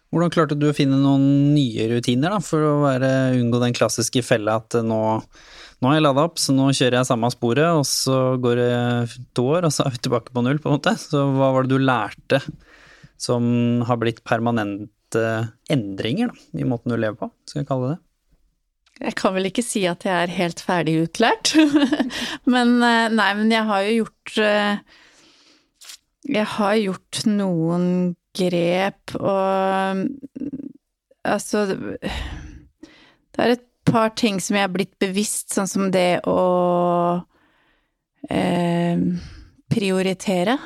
[0.07, 3.09] Hvordan klarte du å finne noen nye rutiner da, for å være,
[3.41, 7.09] unngå den klassiske fella at nå, nå har jeg lada opp, så nå kjører jeg
[7.09, 10.61] samme sporet, og så går det to år, og så er vi tilbake på null,
[10.63, 10.95] på en måte.
[11.01, 12.39] Så hva var det du lærte
[13.19, 15.25] som har blitt permanente
[15.73, 18.01] endringer da, i måten du lever på, skal jeg kalle det?
[18.97, 21.51] Jeg kan vel ikke si at jeg er helt ferdig utlært,
[22.53, 25.03] men eh, nei, men jeg har jo gjort eh,
[26.31, 27.85] Jeg har gjort noen
[28.37, 30.05] grep og
[31.27, 36.39] Altså Det er et par ting som jeg er blitt bevisst, sånn som det å
[38.31, 38.99] eh,
[39.71, 40.57] prioritere.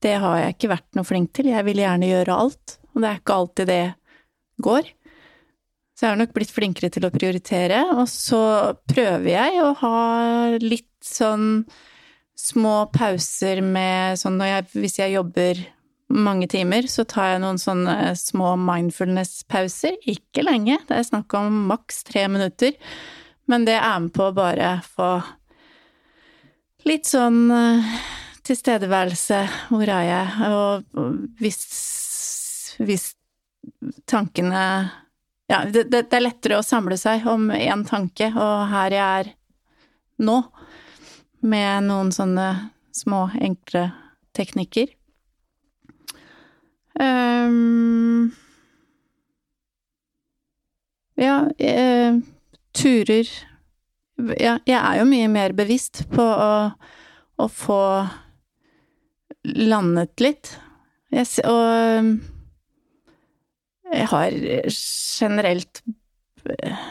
[0.00, 1.50] Det har jeg ikke vært noe flink til.
[1.52, 3.84] Jeg vil gjerne gjøre alt, og det er ikke alltid det
[4.64, 4.90] går.
[5.96, 8.42] Så jeg har nok blitt flinkere til å prioritere, og så
[8.88, 9.96] prøver jeg å ha
[10.60, 11.66] litt sånn
[12.40, 15.60] små pauser med sånn jeg, hvis jeg jobber
[16.10, 19.98] mange timer, så tar jeg noen sånne små mindfulness-pauser.
[20.10, 22.74] Ikke lenge, det er snakk om maks tre minutter,
[23.50, 25.12] men det er med på å bare få
[26.88, 27.94] litt sånn uh,
[28.46, 29.40] tilstedeværelse.
[29.70, 30.50] Hvor er jeg?
[30.50, 31.60] Og hvis,
[32.82, 33.10] hvis
[34.10, 34.64] tankene
[35.50, 39.32] ja, det, det, er lettere å samle seg om én tanke, og her jeg er
[40.22, 40.36] nå,
[41.40, 42.46] med noen sånne
[42.94, 43.88] små, enkle
[44.36, 44.92] teknikker.
[47.00, 48.32] Um,
[51.16, 52.18] ja, eh,
[52.76, 53.28] turer
[54.36, 56.54] Ja, jeg er jo mye mer bevisst på å,
[57.40, 57.80] å få
[59.48, 60.50] landet litt.
[61.08, 62.10] Jeg, og
[63.90, 64.36] jeg har
[65.16, 65.80] generelt
[66.52, 66.82] eh,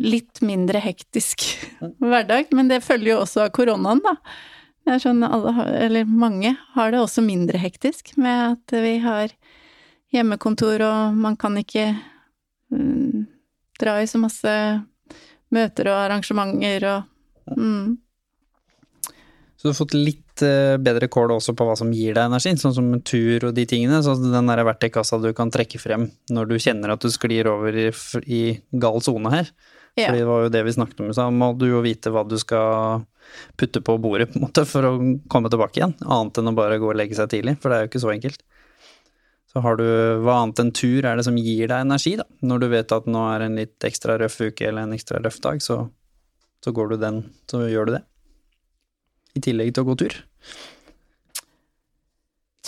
[0.00, 1.44] litt mindre hektisk
[2.00, 4.16] hverdag, men det følger jo også av koronaen, da.
[4.88, 8.94] Det er sånn alle har, eller mange har det også mindre hektisk med at vi
[9.04, 9.34] har
[10.16, 11.90] hjemmekontor og man kan ikke
[12.72, 13.26] mm,
[13.76, 14.54] dra i så masse
[15.52, 17.98] møter og arrangementer og mm.
[19.58, 22.54] Så du har fått litt eh, bedre kål også på hva som gir deg energi,
[22.62, 23.98] sånn som tur og de tingene.
[24.06, 27.74] Så den der verktøykassa du kan trekke frem når du kjenner at du sklir over
[27.74, 27.88] i,
[28.30, 28.42] i
[28.78, 29.50] gal sone her.
[29.98, 30.10] Ja.
[30.10, 32.36] Fordi det var jo det vi snakket om, så må du jo vite hva du
[32.40, 33.02] skal
[33.60, 34.92] putte på bordet på en måte for å
[35.30, 35.96] komme tilbake igjen.
[36.06, 38.12] Annet enn å bare gå og legge seg tidlig, for det er jo ikke så
[38.14, 38.44] enkelt.
[39.48, 39.86] Så har du,
[40.22, 42.26] hva annet enn tur er det som gir deg energi, da?
[42.44, 45.40] Når du vet at nå er en litt ekstra røff uke eller en ekstra røff
[45.44, 45.80] dag, så,
[46.64, 48.04] så går du den, så gjør du det
[49.38, 50.14] i tillegg til å gå tur?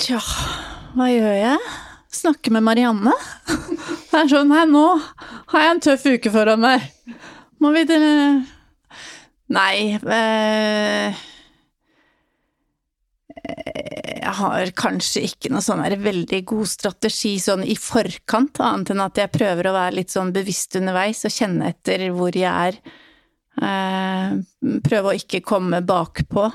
[0.01, 0.21] Tja,
[0.97, 1.71] hva gjør jeg?
[2.11, 3.15] Snakke med Marianne.
[4.11, 4.85] Det er sånn Nei, nå
[5.53, 6.87] har jeg en tøff uke foran meg.
[7.63, 8.07] Må vi til
[9.51, 11.27] Nei eh...
[13.41, 19.19] Jeg har kanskje ikke noe sånn veldig god strategi sånn i forkant, annet enn at
[19.19, 22.79] jeg prøver å være litt sånn bevisst underveis og kjenne etter hvor jeg er
[23.61, 24.33] Eh,
[24.87, 26.47] prøve å ikke komme bakpå.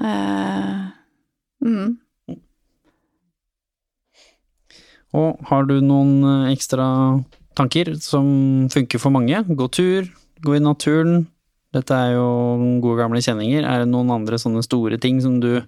[0.00, 0.80] Eh,
[1.64, 1.90] mm.
[5.16, 6.86] Og har du noen eh, ekstra
[7.58, 9.42] tanker som funker for mange?
[9.48, 10.10] Gå tur,
[10.44, 11.24] gå i naturen.
[11.74, 12.26] Dette er jo
[12.82, 13.62] gode gamle kjenninger.
[13.62, 15.60] Er det noen andre sånne store ting som du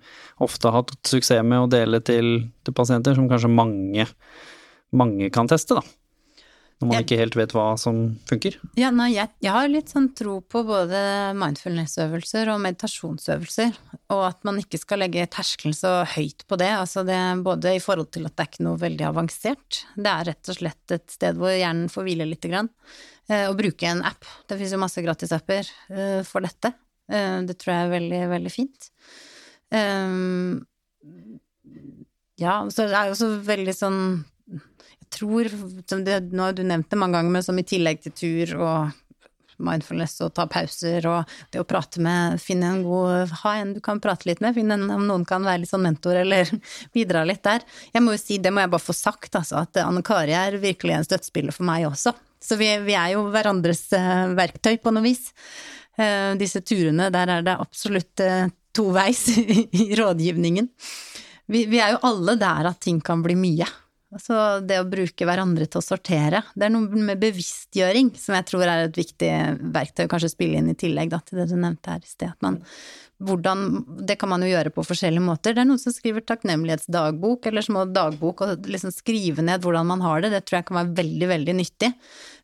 [0.42, 4.08] ofte har hatt suksess med å dele til, til pasienter, som kanskje mange,
[4.90, 6.01] mange kan teste, da?
[6.82, 8.56] Når man jeg, ikke helt vet hva som funker?
[8.78, 10.98] Ja, nei, jeg, jeg, har litt sånn tro på både
[11.38, 13.76] mindfulness-øvelser og meditasjonsøvelser,
[14.10, 16.72] og at man ikke skal legge terskelen så høyt på det.
[16.74, 20.28] Altså det både i forhold til at det er ikke noe veldig avansert, det er
[20.32, 22.72] rett og slett et sted hvor hjernen får hvile lite grann.
[23.30, 24.26] Eh, og bruke en app.
[24.48, 26.72] Det finnes jo masse gratisapper eh, for dette.
[27.06, 28.90] Eh, det tror jeg er veldig, veldig fint.
[29.72, 30.66] Um,
[32.40, 34.00] ja, så det er jo også veldig sånn
[35.12, 35.48] tror
[36.04, 38.98] det, Nå har du nevnt det mange ganger, men som i tillegg til tur og
[39.62, 43.80] mindfulness og ta pauser og det å prate med Finne en god Ha en du
[43.84, 46.48] kan prate litt med, finne om noen kan være litt sånn mentor eller
[46.96, 47.64] bidra litt der.
[47.94, 50.58] Jeg må jo si, det må jeg bare få sagt, altså, at Anne Kari er
[50.62, 52.14] virkelig en støttespiller for meg også.
[52.42, 55.28] Så vi, vi er jo hverandres uh, verktøy på noe vis.
[55.98, 59.28] Uh, disse turene, der er det absolutt uh, toveis
[59.82, 60.68] i rådgivningen.
[61.52, 63.68] Vi, vi er jo alle der at ting kan bli mye.
[64.12, 66.42] Altså det å bruke hverandre til å sortere.
[66.52, 69.30] Det er noe med bevisstgjøring som jeg tror er et viktig
[69.72, 72.34] verktøy, kanskje spille inn i tillegg da, til det du nevnte her i sted.
[72.44, 72.58] Man,
[73.24, 73.62] hvordan,
[74.04, 75.54] det kan man jo gjøre på forskjellige måter.
[75.56, 80.04] Det er noen som skriver takknemlighetsdagbok eller små dagbok og liksom skrive ned hvordan man
[80.04, 80.34] har det.
[80.34, 81.90] Det tror jeg kan være veldig, veldig nyttig.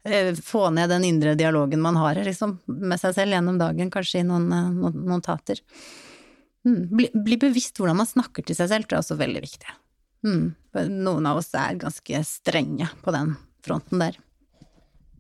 [0.09, 4.23] Eh, få ned den indre dialogen man har liksom, med seg selv gjennom dagen, kanskje
[4.23, 5.61] i noen, eh, notater.
[6.65, 6.81] Mm.
[6.97, 9.77] Bli, bli bevisst hvordan man snakker til seg selv, tror jeg er også veldig viktig.
[10.27, 10.55] Mm.
[11.03, 14.19] Noen av oss er ganske strenge på den fronten der.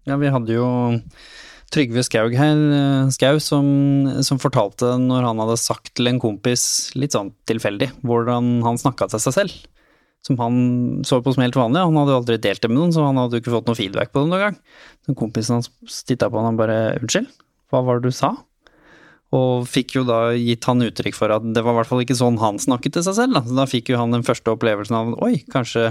[0.09, 0.67] Ja, vi hadde jo
[1.75, 3.67] Trygve Skaug her, eh, Skau, som,
[4.25, 6.63] som, fortalte når han hadde sagt til en kompis,
[6.97, 9.59] litt sånn tilfeldig, hvordan han snakka til seg selv.
[10.25, 10.57] Som han
[11.07, 11.85] så på som helt vanlig.
[11.85, 13.79] Han hadde jo aldri delt det med noen, så han hadde jo ikke fått noe
[13.79, 14.57] feedback på det noen gang.
[15.07, 17.29] Så kompisen hans titta på han og bare 'unnskyld,
[17.71, 18.35] hva var det du sa?'
[19.37, 22.17] Og fikk jo da gitt han uttrykk for at det var i hvert fall ikke
[22.17, 23.37] sånn han snakket til seg selv.
[23.37, 25.91] Da, så da fikk jo han den første opplevelsen av oi, kanskje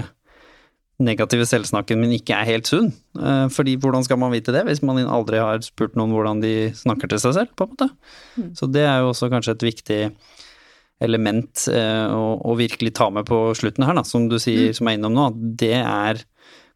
[0.98, 2.90] negative selvsnakken min ikke er helt sunn.
[3.14, 6.72] Eh, fordi hvordan skal man vite det hvis man aldri har spurt noen hvordan de
[6.74, 7.88] snakker til seg selv, på en måte.
[8.34, 8.50] Mm.
[8.58, 10.00] Så det er jo også kanskje et viktig
[11.06, 14.78] element eh, å, å, virkelig ta med på slutten her, da, som du sier, mm.
[14.80, 15.28] som er innom nå.
[15.30, 16.24] At det er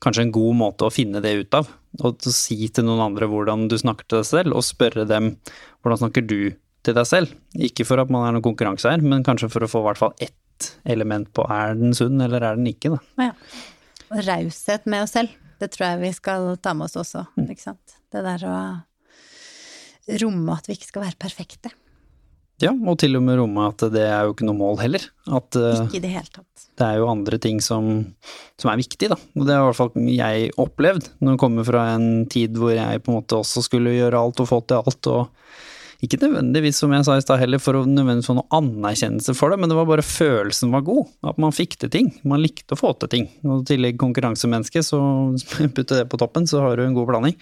[0.02, 1.70] kanskje en god måte å finne det ut av.
[2.02, 5.34] Og si til noen andre hvordan du snakker til deg selv, og spørre dem
[5.82, 7.34] hvordan snakker du til deg selv?
[7.54, 10.02] Ikke for at man er noen konkurranse her, men kanskje for å få i hvert
[10.02, 13.28] fall ett element på er den sunn, eller er den ikke, da.
[13.28, 13.32] Ja.
[14.12, 15.32] Og raushet med oss selv,
[15.62, 17.48] det tror jeg vi skal ta med oss også, mm.
[18.12, 18.56] Det der å
[20.20, 21.72] romme at vi ikke skal være perfekte.
[22.62, 25.04] Ja, og til og med romme at det er jo ikke noe mål heller.
[25.26, 26.66] At uh, ikke i det hele tatt.
[26.78, 27.90] Det er jo andre ting som,
[28.60, 29.18] som er viktig, da.
[29.36, 32.72] Og det har i hvert fall jeg opplevd, når jeg kommer fra en tid hvor
[32.74, 35.52] jeg på en måte også skulle gjøre alt og få til alt, og
[36.02, 39.52] ikke nødvendigvis, som jeg sa i stad heller, for å nødvendigvis få noe anerkjennelse for
[39.52, 41.12] det, men det var bare følelsen var god.
[41.30, 42.08] At man fikk til ting.
[42.26, 43.28] Man likte å få til ting.
[43.46, 44.98] Og i tillegg konkurransemenneske, så
[45.76, 47.38] putte det på toppen, så har du en god blanding.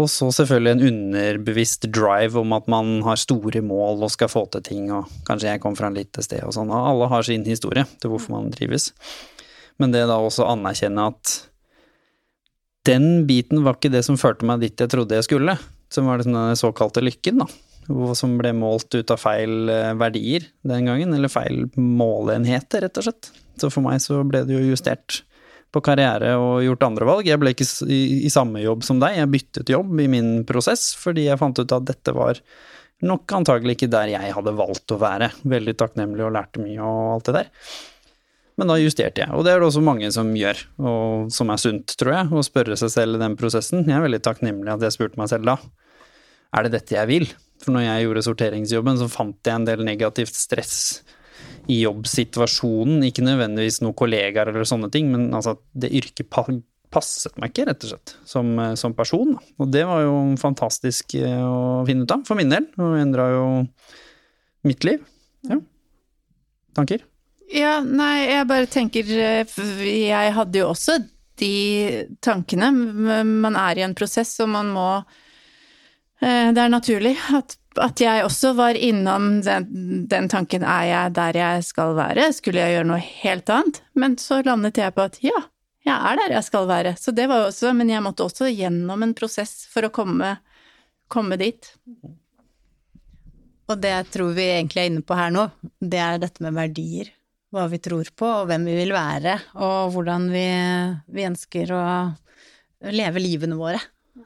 [0.00, 4.46] Og så selvfølgelig en underbevisst drive om at man har store mål og skal få
[4.52, 6.72] til ting, og kanskje jeg kom fra en lite sted og sånn.
[6.72, 8.90] Og alle har sin historie til hvorfor man trives.
[9.80, 11.34] Men det da også anerkjenne at
[12.88, 15.58] den biten var ikke det som førte meg dit jeg trodde jeg skulle,
[15.92, 17.50] som var liksom den såkalte lykken, da.
[18.16, 23.08] Som ble målt ut av feil eh, verdier den gangen, eller feil måleenheter, rett og
[23.08, 23.30] slett.
[23.60, 25.20] Så for meg så ble det jo justert
[25.72, 27.28] på karriere og gjort andre valg.
[27.28, 30.92] Jeg ble ikke i, i, samme jobb som deg, jeg byttet jobb i min prosess
[31.00, 32.40] fordi jeg fant ut at dette var
[33.02, 35.32] nok antagelig ikke der jeg hadde valgt å være.
[35.48, 37.50] Veldig takknemlig og lærte mye og alt det der.
[38.60, 41.60] Men da justerte jeg, og det er det også mange som gjør, og som er
[41.60, 43.86] sunt, tror jeg, å spørre seg selv i den prosessen.
[43.88, 45.56] Jeg er veldig takknemlig at jeg spurte meg selv da.
[46.52, 47.26] Er det dette jeg vil?
[47.64, 50.76] For når jeg gjorde sorteringsjobben, så fant jeg en del negativt stress
[51.70, 53.02] i jobbsituasjonen.
[53.06, 56.30] Ikke nødvendigvis noen kollegaer eller sånne ting, men altså det yrket
[56.92, 59.36] passet meg ikke, rett og slett, som, eh, som person.
[59.58, 63.30] Og det var jo fantastisk eh, å finne ut av, for min del, og endra
[63.32, 63.46] jo
[64.68, 65.00] mitt liv.
[65.48, 65.58] Ja.
[66.76, 67.02] Tanker?
[67.52, 71.00] Ja, nei, jeg bare tenker eh, Jeg hadde jo også
[71.40, 72.70] de tankene.
[73.26, 74.86] Man er i en prosess, og man må
[76.22, 81.38] Det er naturlig at at jeg også var innom den, den, tanken er jeg der
[81.38, 83.82] jeg skal være, skulle jeg gjøre noe helt annet?
[83.94, 85.44] Men så landet jeg på at ja,
[85.86, 86.94] jeg er der jeg skal være.
[87.00, 90.34] Så det var jo også, men jeg måtte også gjennom en prosess for å komme,
[91.12, 91.72] komme dit.
[93.70, 95.48] Og det jeg tror vi egentlig er inne på her nå,
[95.80, 97.12] det er dette med verdier.
[97.52, 100.46] Hva vi tror på, og hvem vi vil være, og hvordan vi,
[101.12, 101.82] vi ønsker å
[102.92, 103.80] leve livene våre.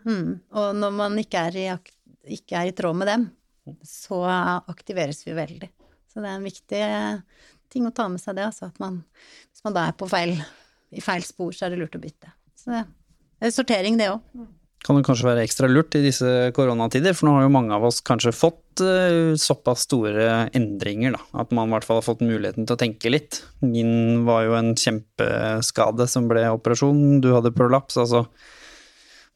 [0.06, 0.38] Mm.
[0.54, 1.66] Og når man ikke er i
[2.26, 3.26] ikke er i tråd med dem,
[3.86, 5.70] så aktiveres vi veldig.
[6.10, 6.82] Så det er en viktig
[7.72, 9.02] ting å ta med seg det, altså at man
[9.50, 10.36] Hvis man da er på feil,
[10.94, 12.30] i feil spor, så er det lurt å bytte.
[12.56, 14.22] Så det er sortering, det òg.
[14.86, 17.86] Kan det kanskje være ekstra lurt i disse koronatider, for nå har jo mange av
[17.88, 21.22] oss kanskje fått uh, såpass store endringer, da.
[21.42, 23.40] At man i hvert fall har fått muligheten til å tenke litt.
[23.64, 28.26] Min var jo en kjempeskade som ble operasjon, du hadde prolaps, altså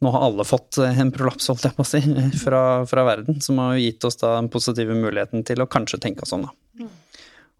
[0.00, 2.00] nå har alle fått eh, en prolaps, holdt jeg på å si,
[2.44, 6.26] fra, fra, verden, som har gitt oss da den positive muligheten til å kanskje tenke
[6.26, 6.56] oss om, da.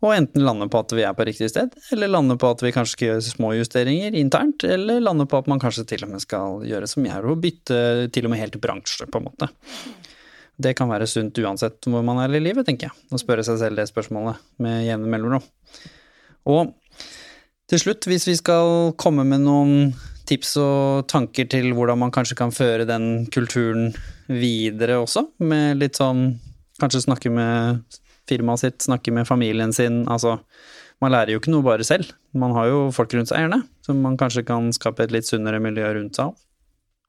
[0.01, 2.73] Og enten lande på at vi er på riktig sted, eller lande på at vi
[2.73, 6.25] kanskje skal gjøre små justeringer internt, eller lande på at man kanskje til og med
[6.25, 7.81] skal gjøre som jeg, og bytte
[8.15, 9.51] til og med helt bransje, på en måte.
[10.61, 13.61] Det kan være sunt uansett hvor man er i livet, tenker jeg, å spørre seg
[13.61, 15.45] selv det spørsmålet med jevne mellomrom.
[16.49, 16.73] Og
[17.69, 19.93] til slutt, hvis vi skal komme med noen
[20.31, 23.91] tips og tanker til hvordan man kanskje kan føre den kulturen
[24.31, 26.39] videre også, med litt sånn
[26.81, 27.83] kanskje snakke med
[28.31, 30.05] firmaet sitt, snakke med familien sin.
[30.11, 30.39] Altså,
[31.03, 32.13] man lærer jo ikke noe bare selv.
[32.37, 35.61] Man har jo folk rundt seg, gjerne, som man kanskje kan skape et litt sunnere
[35.63, 36.39] miljø rundt seg av.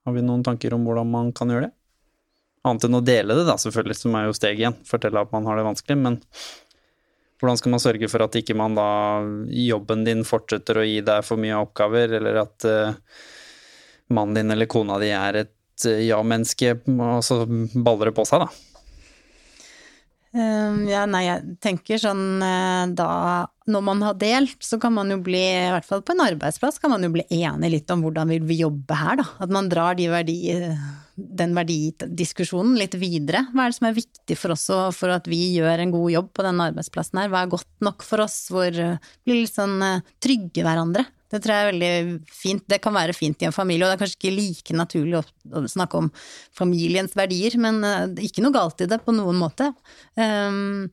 [0.07, 1.76] Har vi noen tanker om hvordan man kan gjøre det?
[2.65, 4.78] Annet enn å dele det, da, selvfølgelig, som er jo steg igjen.
[4.86, 6.17] Fortelle at man har det vanskelig, men
[7.41, 8.87] hvordan skal man sørge for at ikke man da
[9.49, 12.97] jobben din fortsetter å gi deg for mye oppgaver, eller at uh,
[14.13, 18.45] mannen din eller kona di er et uh, ja-menneske, og så baller det på seg,
[18.45, 18.67] da?
[20.31, 23.07] Um, ja, nei, jeg tenker sånn uh, da
[23.67, 26.79] Når man har delt, så kan man jo bli, i hvert fall på en arbeidsplass,
[26.79, 29.25] kan man jo bli enig litt om hvordan vil vi jobbe her, da.
[29.43, 30.37] At man drar de verdi,
[31.22, 33.45] den verdidiskusjonen litt videre.
[33.53, 34.67] Hva er det som er viktig for oss
[34.97, 37.32] for at vi gjør en god jobb på denne arbeidsplassen her?
[37.32, 38.43] Hva er godt nok for oss?
[38.53, 41.05] Hvor blir litt sånn uh, trygge hverandre?
[41.32, 41.91] Det tror jeg er veldig
[42.28, 42.63] fint.
[42.67, 45.63] Det kan være fint i en familie, og det er kanskje ikke like naturlig å,
[45.72, 46.09] snakke om
[46.57, 49.72] familiens verdier, men uh, ikke noe galt i det på noen måte.
[50.19, 50.89] Um,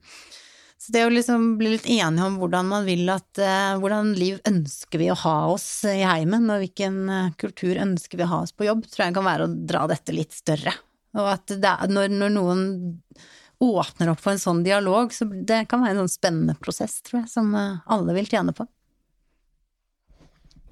[0.89, 4.39] så det å liksom bli litt enige om hvordan man vil at uh, Hvordan liv
[4.49, 8.39] ønsker vi å ha oss i heimen, og hvilken uh, kultur ønsker vi å ha
[8.47, 10.73] oss på jobb, tror jeg kan være å dra dette litt større.
[11.13, 12.63] Og at er, når, når, noen
[13.61, 17.21] åpner opp for en sånn dialog, så det kan være en sånn spennende prosess, tror
[17.21, 18.65] jeg, som alle vil tjene på.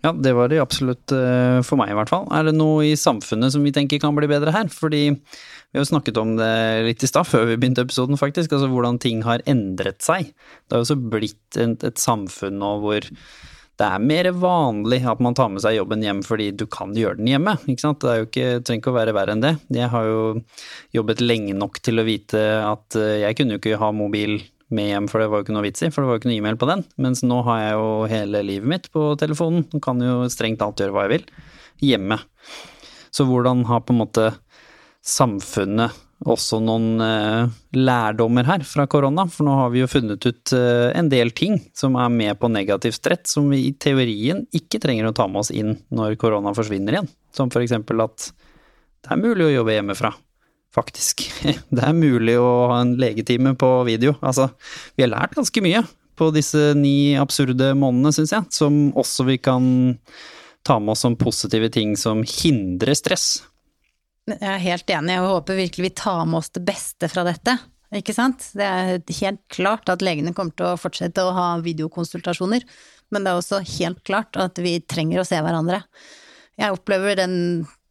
[0.06, 2.28] Ja, det var det absolutt eh, for meg, i hvert fall.
[2.36, 4.70] Er det noe i samfunnet som vi tenker kan bli bedre her?
[4.72, 6.54] Fordi vi har jo snakket om det
[6.86, 8.54] litt i stad, før vi begynte episoden, faktisk.
[8.54, 10.32] Altså hvordan ting har endret seg.
[10.32, 13.10] Det har jo også blitt et, et samfunn nå hvor
[13.78, 17.20] det er mer vanlig at man tar med seg jobben hjem fordi du kan gjøre
[17.20, 17.54] den hjemme.
[17.70, 18.02] ikke sant?
[18.02, 19.54] Det er jo ikke, trenger ikke å være verre enn det.
[19.78, 20.22] Jeg har jo
[20.98, 24.40] jobbet lenge nok til å vite at eh, jeg kunne jo ikke ha mobil
[24.74, 26.32] med hjem, for det var jo ikke noe vits i, for det var jo ikke
[26.32, 26.82] noe e-mail på den.
[27.04, 30.84] Mens nå har jeg jo hele livet mitt på telefonen, og kan jo strengt alt
[30.84, 31.30] gjøre hva jeg vil,
[31.92, 32.20] hjemme.
[33.14, 34.28] Så hvordan har på en måte
[35.08, 39.28] samfunnet også noen uh, lærdommer her fra korona?
[39.32, 42.52] For nå har vi jo funnet ut uh, en del ting som er med på
[42.52, 46.56] negativt strett, som vi i teorien ikke trenger å ta med oss inn når korona
[46.58, 47.12] forsvinner igjen.
[47.32, 48.32] Som for eksempel at
[49.06, 50.12] det er mulig å jobbe hjemmefra
[50.78, 51.26] faktisk.
[51.76, 54.16] Det er mulig å ha en legetime på video.
[54.22, 54.52] Altså,
[54.96, 55.84] vi har lært ganske mye
[56.18, 59.68] på disse ni absurde månedene, syns jeg, som også vi kan
[60.66, 63.28] ta med oss som positive ting som hindrer stress.
[64.28, 67.56] Jeg er helt enig, og håper virkelig vi tar med oss det beste fra dette.
[67.96, 68.50] Ikke sant?
[68.58, 72.66] Det er helt klart at legene kommer til å fortsette å ha videokonsultasjoner,
[73.14, 75.86] men det er også helt klart at vi trenger å se hverandre.
[76.60, 77.38] Jeg opplever den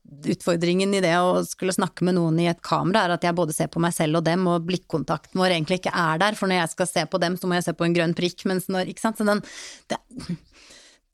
[0.06, 3.54] utfordringen i det å skulle snakke med noen i et kamera, er at jeg både
[3.56, 6.62] ser på meg selv og dem, og blikkontakten vår egentlig ikke er der, for når
[6.62, 8.92] jeg skal se på dem, så må jeg se på en grønn prikk, mens når
[8.92, 9.18] Ikke sant.
[9.18, 9.42] Så den
[9.90, 9.98] det,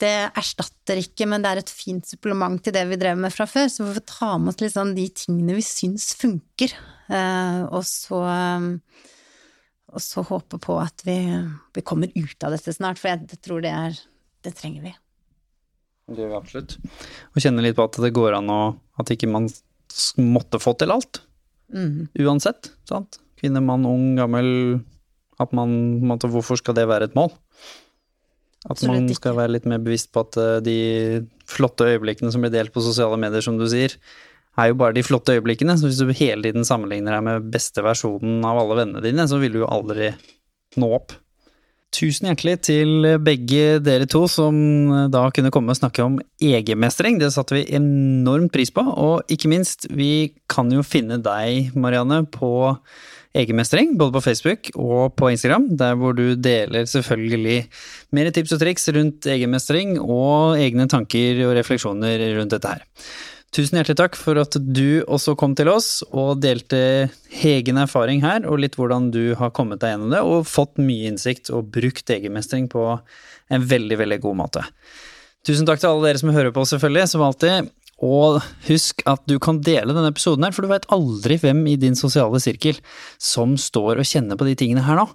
[0.03, 3.47] det erstatter ikke, men det er et fint supplement til det vi drev med fra
[3.49, 6.75] før, så vi får ta med oss liksom de tingene vi syns funker,
[7.09, 8.23] eh, og så
[9.93, 11.17] og så håpe på at vi,
[11.75, 14.01] vi kommer ut av dette snart, for jeg tror det er
[14.43, 14.89] Det trenger vi.
[16.11, 16.77] Det gjør vi absolutt.
[17.33, 18.61] Og kjenne litt på at det går an å
[18.99, 19.47] At ikke man
[20.21, 21.23] måtte få til alt.
[21.73, 22.09] Mm.
[22.21, 22.73] Uansett.
[22.89, 23.17] sant?
[23.39, 24.81] Kvinne, mann, ung, gammel.
[25.41, 27.31] At man måtte, Hvorfor skal det være et mål?
[28.69, 30.77] At man skal være litt mer bevisst på at eh, de
[31.49, 33.97] flotte øyeblikkene som blir delt på sosiale medier, som du sier,
[34.59, 35.75] er jo bare de flotte øyeblikkene.
[35.79, 39.41] Så hvis du hele tiden sammenligner deg med beste versjonen av alle vennene dine, så
[39.41, 40.13] vil du jo aldri
[40.79, 41.17] nå opp.
[41.93, 44.55] Tusen hjertelig til begge dere to som
[45.13, 47.19] da kunne komme og snakke om egenmestring.
[47.21, 48.81] Det satte vi enormt pris på.
[48.81, 52.73] Og ikke minst, vi kan jo finne deg, Marianne, på
[53.37, 53.93] egenmestring.
[53.99, 57.59] Både på Facebook og på Instagram, der hvor du deler selvfølgelig
[58.13, 62.83] mer tips og triks rundt egenmestring og egne tanker og refleksjoner rundt dette her.
[63.53, 67.11] Tusen hjertelig takk for at du også kom til oss og delte
[67.45, 71.11] egen erfaring her, og litt hvordan du har kommet deg gjennom det, og fått mye
[71.11, 72.87] innsikt og brukt egenmestring på
[73.53, 74.65] en veldig, veldig god måte.
[75.45, 77.69] Tusen takk til alle dere som hører på, selvfølgelig, som alltid.
[78.03, 81.77] Og husk at du kan dele denne episoden her, for du veit aldri hvem i
[81.77, 82.81] din sosiale sirkel
[83.21, 85.05] som står og kjenner på de tingene her nå.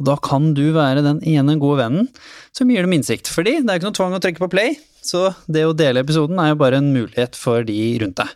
[0.00, 2.08] Og da kan du være den ene gode vennen
[2.54, 3.30] som gir dem innsikt.
[3.30, 6.40] Fordi det er ikke noe tvang å trykke på play, så det å dele episoden
[6.42, 8.32] er jo bare en mulighet for de rundt deg.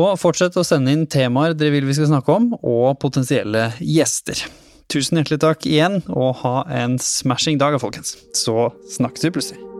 [0.00, 4.40] Og fortsett å sende inn temaer dere vil vi skal snakke om, og potensielle gjester.
[4.92, 8.16] Tusen hjertelig takk igjen, og ha en smashing dag, folkens.
[8.36, 9.71] Så snakkes vi plutselig.